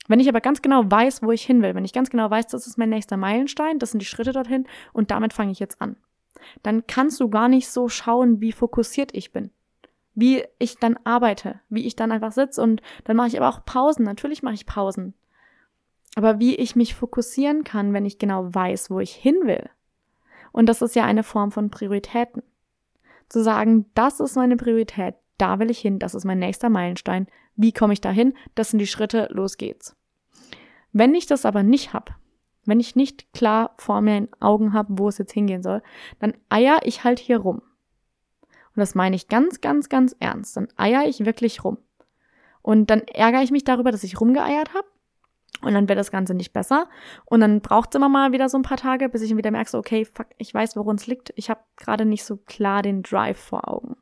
Wenn 0.08 0.20
ich 0.20 0.30
aber 0.30 0.42
ganz 0.42 0.62
genau 0.62 0.90
weiß, 0.90 1.22
wo 1.22 1.32
ich 1.32 1.44
hin 1.44 1.62
will, 1.62 1.76
wenn 1.76 1.86
ich 1.86 1.94
ganz 1.94 2.10
genau 2.10 2.30
weiß, 2.30 2.48
das 2.48 2.66
ist 2.66 2.78
mein 2.78 2.90
nächster 2.90 3.18
Meilenstein, 3.18 3.80
das 3.80 3.92
sind 3.92 4.02
die 4.02 4.06
Schritte 4.06 4.32
dorthin 4.32 4.66
und 4.94 5.12
damit 5.12 5.34
fange 5.34 5.52
ich 5.52 5.60
jetzt 5.60 5.82
an, 5.82 5.98
dann 6.64 6.88
kannst 6.88 7.20
du 7.20 7.30
gar 7.30 7.50
nicht 7.50 7.70
so 7.70 7.90
schauen, 7.90 8.40
wie 8.40 8.52
fokussiert 8.52 9.14
ich 9.14 9.32
bin. 9.32 9.52
Wie 10.16 10.44
ich 10.60 10.78
dann 10.78 10.98
arbeite, 11.04 11.60
wie 11.70 11.86
ich 11.86 11.96
dann 11.96 12.12
einfach 12.12 12.32
sitze 12.32 12.62
und 12.62 12.82
dann 13.04 13.18
mache 13.18 13.28
ich 13.28 13.38
aber 13.38 13.50
auch 13.50 13.66
Pausen. 13.66 14.04
Natürlich 14.04 14.42
mache 14.42 14.56
ich 14.56 14.66
Pausen. 14.66 15.14
Aber 16.16 16.40
wie 16.40 16.56
ich 16.56 16.76
mich 16.76 16.96
fokussieren 16.96 17.64
kann, 17.64 17.94
wenn 17.94 18.06
ich 18.06 18.18
genau 18.18 18.52
weiß, 18.52 18.90
wo 18.90 19.00
ich 19.00 19.14
hin 19.14 19.36
will. 19.44 19.70
Und 20.52 20.68
das 20.68 20.82
ist 20.82 20.96
ja 20.96 21.04
eine 21.04 21.22
Form 21.22 21.52
von 21.52 21.70
Prioritäten. 21.70 22.42
Zu 23.30 23.44
sagen, 23.44 23.86
das 23.94 24.20
ist 24.20 24.36
meine 24.36 24.58
Priorität, 24.58 25.16
da 25.38 25.60
will 25.60 25.70
ich 25.70 25.80
hin, 25.80 26.00
das 26.00 26.16
ist 26.16 26.26
mein 26.26 26.40
nächster 26.40 26.70
Meilenstein. 26.70 27.28
Wie 27.56 27.72
komme 27.72 27.94
ich 27.94 28.02
dahin? 28.02 28.34
Das 28.56 28.70
sind 28.70 28.80
die 28.80 28.88
Schritte, 28.88 29.28
los 29.32 29.58
geht's. 29.58 29.96
Wenn 30.94 31.14
ich 31.14 31.26
das 31.26 31.46
aber 31.46 31.64
nicht 31.64 31.94
habe, 31.94 32.16
wenn 32.66 32.80
ich 32.80 32.96
nicht 32.96 33.32
klar 33.34 33.76
vor 33.78 34.02
mir 34.02 34.18
in 34.18 34.30
Augen 34.40 34.74
habe, 34.74 34.98
wo 34.98 35.08
es 35.08 35.18
jetzt 35.18 35.32
hingehen 35.32 35.64
soll, 35.64 35.82
dann 36.20 36.34
eier 36.50 36.80
ich 36.84 37.04
halt 37.04 37.20
hier 37.20 37.40
rum. 37.40 37.62
Und 38.42 38.82
das 38.82 38.94
meine 38.94 39.16
ich 39.16 39.28
ganz, 39.28 39.62
ganz, 39.62 39.90
ganz 39.90 40.16
ernst. 40.20 40.58
Dann 40.58 40.68
eier 40.76 41.08
ich 41.08 41.26
wirklich 41.26 41.64
rum. 41.64 41.78
Und 42.62 42.90
dann 42.90 43.02
ärgere 43.02 43.42
ich 43.42 43.52
mich 43.52 43.64
darüber, 43.64 43.92
dass 43.92 44.04
ich 44.04 44.20
rumgeeiert 44.20 44.74
habe. 44.74 44.88
Und 45.62 45.74
dann 45.74 45.90
wird 45.90 45.98
das 45.98 46.12
Ganze 46.12 46.34
nicht 46.34 46.54
besser. 46.54 46.88
Und 47.26 47.42
dann 47.42 47.62
braucht 47.62 47.90
es 47.90 47.96
immer 47.96 48.10
mal 48.10 48.32
wieder 48.32 48.48
so 48.48 48.58
ein 48.58 48.64
paar 48.64 48.78
Tage, 48.78 49.10
bis 49.10 49.22
ich 49.22 49.36
wieder 49.36 49.52
merke, 49.52 49.76
okay, 49.78 50.06
fuck, 50.06 50.28
ich 50.38 50.54
weiß, 50.54 50.76
worum 50.76 50.96
es 50.96 51.08
liegt. 51.08 51.34
Ich 51.36 51.50
habe 51.50 51.62
gerade 51.78 52.06
nicht 52.06 52.24
so 52.24 52.38
klar 52.38 52.84
den 52.84 53.02
Drive 53.02 53.40
vor 53.40 53.68
Augen. 53.68 53.98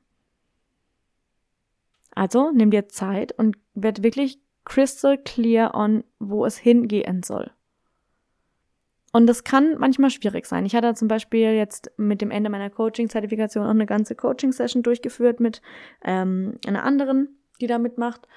Also 2.14 2.52
nimm 2.52 2.72
dir 2.72 2.88
Zeit 2.88 3.32
und 3.34 3.58
werd 3.74 4.04
wirklich 4.04 4.40
crystal 4.66 5.18
clear 5.18 5.76
on, 5.76 6.04
wo 6.20 6.46
es 6.46 6.58
hingehen 6.58 7.24
soll. 7.24 7.52
Und 9.16 9.28
das 9.28 9.46
kann 9.46 9.78
manchmal 9.78 10.10
schwierig 10.10 10.46
sein. 10.46 10.66
Ich 10.66 10.76
hatte 10.76 10.94
zum 10.94 11.08
Beispiel 11.08 11.54
jetzt 11.54 11.90
mit 11.96 12.22
dem 12.22 12.32
Ende 12.32 12.50
meiner 12.50 12.70
Coaching-Zertifikation 12.70 13.66
auch 13.66 13.70
eine 13.70 13.86
ganze 13.86 14.14
Coaching-Session 14.14 14.84
durchgeführt 14.84 15.40
mit 15.40 15.62
ähm, 16.04 16.56
einer 16.68 16.84
anderen, 16.84 17.30
die 17.62 17.68
da 17.68 17.78
mitmacht. 17.78 18.28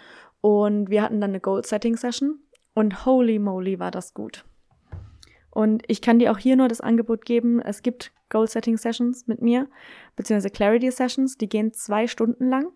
Und 0.41 0.89
wir 0.89 1.03
hatten 1.03 1.21
dann 1.21 1.31
eine 1.31 1.41
Goal-Setting-Session. 1.41 2.39
Und 2.79 3.05
holy 3.05 3.41
moly 3.41 3.81
war 3.81 3.91
das 3.91 4.15
gut. 4.15 4.45
Und 5.51 5.83
ich 5.89 6.01
kann 6.01 6.21
dir 6.21 6.31
auch 6.31 6.39
hier 6.39 6.55
nur 6.55 6.69
das 6.69 6.81
Angebot 6.81 7.25
geben, 7.25 7.61
es 7.61 7.83
gibt 7.83 8.13
Goal-Setting-Sessions 8.29 9.27
mit 9.27 9.43
mir, 9.43 9.69
beziehungsweise 10.15 10.51
Clarity-Sessions, 10.51 11.39
die 11.39 11.49
gehen 11.49 11.73
zwei 11.73 12.07
Stunden 12.07 12.49
lang. 12.49 12.69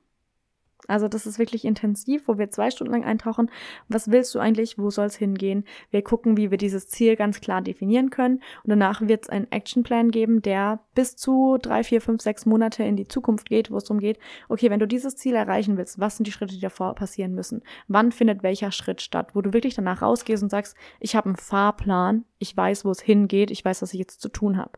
Also 0.89 1.07
das 1.07 1.27
ist 1.27 1.39
wirklich 1.39 1.65
intensiv, 1.65 2.27
wo 2.27 2.39
wir 2.39 2.51
zwei 2.51 2.71
Stunden 2.71 2.93
lang 2.93 3.05
eintauchen. 3.05 3.51
Was 3.89 4.11
willst 4.11 4.35
du 4.35 4.41
eigentlich? 4.41 4.79
Wo 4.79 4.91
soll 4.91 5.07
es 5.07 5.17
hingehen? 5.17 5.65
Wir 5.91 6.03
gucken, 6.03 6.37
wie 6.37 6.51
wir 6.51 6.59
dieses 6.59 6.89
Ziel 6.89 7.15
ganz 7.17 7.41
klar 7.41 7.63
definieren 7.63 8.11
können. 8.11 8.37
Und 8.65 8.71
danach 8.71 9.01
wird 9.01 9.25
es 9.25 9.31
einen 9.31 9.51
Actionplan 9.51 10.11
geben, 10.11 10.43
der 10.43 10.81
bis 10.95 11.17
zu 11.17 11.59
drei, 11.61 11.85
vier, 11.85 12.01
fünf, 12.01 12.21
sechs 12.21 12.47
Monate 12.47 12.83
in 12.83 12.97
die 12.97 13.07
Zukunft 13.07 13.49
geht, 13.49 13.71
wo 13.71 13.77
es 13.77 13.85
darum 13.85 14.01
geht, 14.01 14.19
okay, 14.49 14.71
wenn 14.71 14.81
du 14.81 14.89
dieses 14.89 15.17
Ziel 15.17 15.35
erreichen 15.35 15.77
willst, 15.77 16.01
was 16.01 16.17
sind 16.17 16.27
die 16.27 16.33
Schritte, 16.33 16.55
die 16.55 16.61
davor 16.61 16.95
passieren 16.95 17.35
müssen? 17.35 17.63
Wann 17.87 18.11
findet 18.11 18.43
welcher 18.43 18.73
Schritt 18.73 19.01
statt? 19.01 19.35
Wo 19.35 19.41
du 19.41 19.53
wirklich 19.53 19.75
danach 19.75 20.03
rausgehst 20.03 20.43
und 20.43 20.51
sagst, 20.51 20.77
ich 20.99 21.15
habe 21.15 21.27
einen 21.27 21.37
Fahrplan, 21.37 22.25
ich 22.39 22.57
weiß, 22.57 22.85
wo 22.85 22.91
es 22.91 23.01
hingeht, 23.01 23.51
ich 23.51 23.65
weiß, 23.65 23.83
was 23.83 23.95
ich 23.95 24.01
jetzt 24.01 24.21
zu 24.21 24.29
tun 24.29 24.57
habe. 24.57 24.73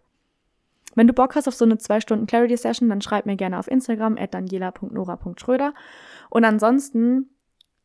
Wenn 0.95 1.07
du 1.07 1.13
Bock 1.13 1.35
hast 1.35 1.49
auf 1.49 1.55
so 1.55 1.65
eine 1.65 1.79
zwei 1.79 2.01
Stunden 2.01 2.27
Clarity 2.27 2.57
Session, 2.57 2.89
dann 2.89 3.01
schreib 3.01 3.27
mir 3.27 3.37
gerne 3.37 3.59
auf 3.59 3.69
Instagram 3.69 4.17
at 4.17 4.35
daniela.nora.schröder. 4.35 5.75
Und 6.31 6.45
ansonsten 6.45 7.31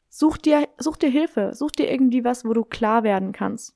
such 0.09 0.37
dir, 0.37 0.67
such 0.77 0.97
dir 0.97 1.09
Hilfe, 1.09 1.51
such 1.53 1.71
dir 1.71 1.91
irgendwie 1.91 2.23
was, 2.23 2.45
wo 2.45 2.53
du 2.53 2.63
klar 2.63 3.03
werden 3.03 3.31
kannst. 3.31 3.75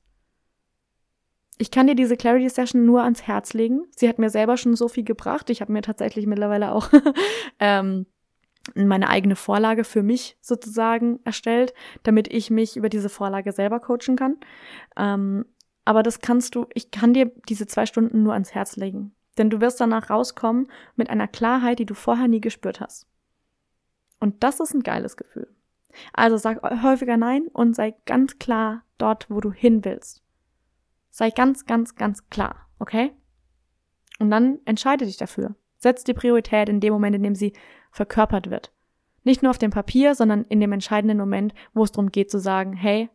Ich 1.58 1.72
kann 1.72 1.88
dir 1.88 1.96
diese 1.96 2.18
Clarity 2.18 2.50
Session 2.50 2.86
nur 2.86 3.04
ans 3.04 3.24
Herz 3.24 3.54
legen. 3.54 3.84
Sie 3.96 4.10
hat 4.10 4.18
mir 4.20 4.30
selber 4.30 4.58
schon 4.58 4.76
so 4.76 4.88
viel 4.88 5.04
gebracht. 5.04 5.50
Ich 5.50 5.62
habe 5.62 5.72
mir 5.72 5.84
tatsächlich 5.84 6.26
mittlerweile 6.26 6.72
auch 6.72 6.90
ähm, 7.60 8.08
meine 8.76 9.10
eigene 9.10 9.36
Vorlage 9.36 9.84
für 9.84 10.04
mich 10.04 10.38
sozusagen 10.42 11.20
erstellt, 11.26 11.74
damit 12.04 12.32
ich 12.34 12.50
mich 12.50 12.76
über 12.76 12.90
diese 12.90 13.10
Vorlage 13.10 13.52
selber 13.52 13.80
coachen 13.80 14.16
kann. 14.16 14.38
Ähm, 14.98 15.46
aber 15.86 16.02
das 16.02 16.22
kannst 16.22 16.56
du, 16.56 16.66
ich 16.74 16.92
kann 16.92 17.14
dir 17.14 17.32
diese 17.50 17.68
zwei 17.68 17.86
Stunden 17.86 18.24
nur 18.24 18.34
ans 18.34 18.54
Herz 18.54 18.78
legen. 18.78 19.14
Denn 19.38 19.50
du 19.50 19.62
wirst 19.62 19.82
danach 19.82 20.10
rauskommen 20.10 20.68
mit 20.96 21.10
einer 21.10 21.28
Klarheit, 21.28 21.80
die 21.80 21.86
du 21.86 21.94
vorher 21.94 22.28
nie 22.28 22.42
gespürt 22.42 22.80
hast. 22.80 23.08
Und 24.20 24.44
das 24.44 24.60
ist 24.60 24.74
ein 24.74 24.84
geiles 24.84 25.18
Gefühl. 25.18 25.54
Also 26.14 26.38
sag 26.38 26.62
häufiger 26.84 27.18
Nein 27.18 27.48
und 27.52 27.76
sei 27.76 27.96
ganz 28.06 28.40
klar 28.40 28.84
dort, 28.98 29.30
wo 29.30 29.42
du 29.42 29.52
hin 29.52 29.84
willst. 29.86 30.24
Sei 31.10 31.30
ganz, 31.30 31.66
ganz, 31.66 31.96
ganz 31.96 32.30
klar, 32.30 32.68
okay? 32.80 33.12
Und 34.20 34.32
dann 34.32 34.60
entscheide 34.66 35.06
dich 35.06 35.18
dafür. 35.18 35.56
Setz 35.78 36.04
die 36.04 36.14
Priorität 36.14 36.70
in 36.70 36.80
dem 36.80 36.94
Moment, 36.94 37.16
in 37.16 37.24
dem 37.24 37.36
sie 37.36 37.54
verkörpert 37.92 38.50
wird. 38.50 38.72
Nicht 39.24 39.42
nur 39.42 39.52
auf 39.52 39.58
dem 39.58 39.72
Papier, 39.72 40.16
sondern 40.16 40.46
in 40.46 40.60
dem 40.60 40.72
entscheidenden 40.72 41.18
Moment, 41.18 41.54
wo 41.74 41.84
es 41.84 41.92
darum 41.92 42.12
geht 42.12 42.32
zu 42.32 42.40
sagen, 42.40 42.74
hey, 42.74 43.10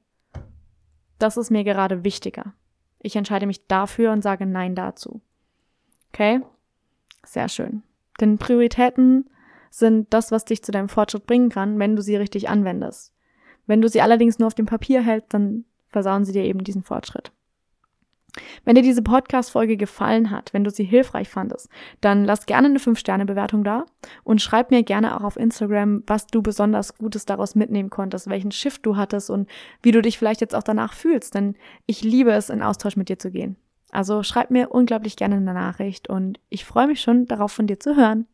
das 1.19 1.37
ist 1.37 1.51
mir 1.51 1.65
gerade 1.65 2.05
wichtiger. 2.05 2.55
Ich 3.01 3.17
entscheide 3.17 3.47
mich 3.47 3.67
dafür 3.67 4.13
und 4.13 4.23
sage 4.23 4.47
Nein 4.47 4.75
dazu. 4.75 5.21
Okay? 6.13 6.41
Sehr 7.25 7.49
schön. 7.49 7.83
Denn 8.21 8.39
Prioritäten 8.39 9.29
sind 9.71 10.13
das, 10.13 10.33
was 10.33 10.45
dich 10.45 10.63
zu 10.63 10.73
deinem 10.73 10.89
Fortschritt 10.89 11.27
bringen 11.27 11.51
kann, 11.51 11.79
wenn 11.79 11.97
du 11.97 12.03
sie 12.03 12.17
richtig 12.17 12.49
anwendest. 12.49 13.13
Wenn 13.67 13.83
du 13.83 13.89
sie 13.89 14.01
allerdings 14.01 14.39
nur 14.39 14.47
auf 14.47 14.55
dem 14.55 14.67
Papier 14.67 15.03
hältst, 15.03 15.35
dann 15.35 15.65
versauen 15.91 16.25
sie 16.25 16.33
dir 16.33 16.45
eben 16.45 16.65
diesen 16.65 16.83
Fortschritt. 16.83 17.33
Wenn 18.65 18.75
dir 18.75 18.83
diese 18.83 19.03
Podcast-Folge 19.03 19.77
gefallen 19.77 20.31
hat, 20.31 20.53
wenn 20.53 20.65
du 20.65 20.71
sie 20.71 20.85
hilfreich 20.85 21.29
fandest, 21.29 21.69
dann 22.01 22.25
lass 22.25 22.47
gerne 22.47 22.69
eine 22.69 22.79
5-Sterne-Bewertung 22.79 23.65
da 23.65 23.87
und 24.23 24.43
schreib 24.43 24.71
mir 24.71 24.83
gerne 24.83 25.17
auch 25.17 25.25
auf 25.25 25.37
Instagram, 25.37 26.03
was 26.07 26.27
du 26.27 26.43
besonders 26.43 26.97
Gutes 26.99 27.25
daraus 27.25 27.55
mitnehmen 27.55 27.91
konntest, 27.91 28.29
welchen 28.29 28.53
Shift 28.53 28.85
du 28.87 28.97
hattest 28.97 29.31
und 29.31 29.49
wie 29.83 29.93
du 29.93 30.03
dich 30.03 30.19
vielleicht 30.19 30.41
jetzt 30.41 30.55
auch 30.55 30.63
danach 30.63 30.93
fühlst, 30.93 31.35
denn 31.35 31.57
ich 31.87 32.03
liebe 32.03 32.33
es, 32.33 32.51
in 32.51 32.63
Austausch 32.63 32.97
mit 32.97 33.09
dir 33.09 33.19
zu 33.19 33.31
gehen. 33.31 33.57
Also 33.91 34.23
schreib 34.23 34.51
mir 34.51 34.71
unglaublich 34.71 35.17
gerne 35.17 35.37
eine 35.37 35.55
Nachricht 35.55 36.09
und 36.09 36.41
ich 36.49 36.65
freue 36.65 36.87
mich 36.87 37.01
schon 37.01 37.27
darauf 37.27 37.53
von 37.53 37.67
dir 37.67 37.81
zu 37.81 37.97
hören. 37.97 38.27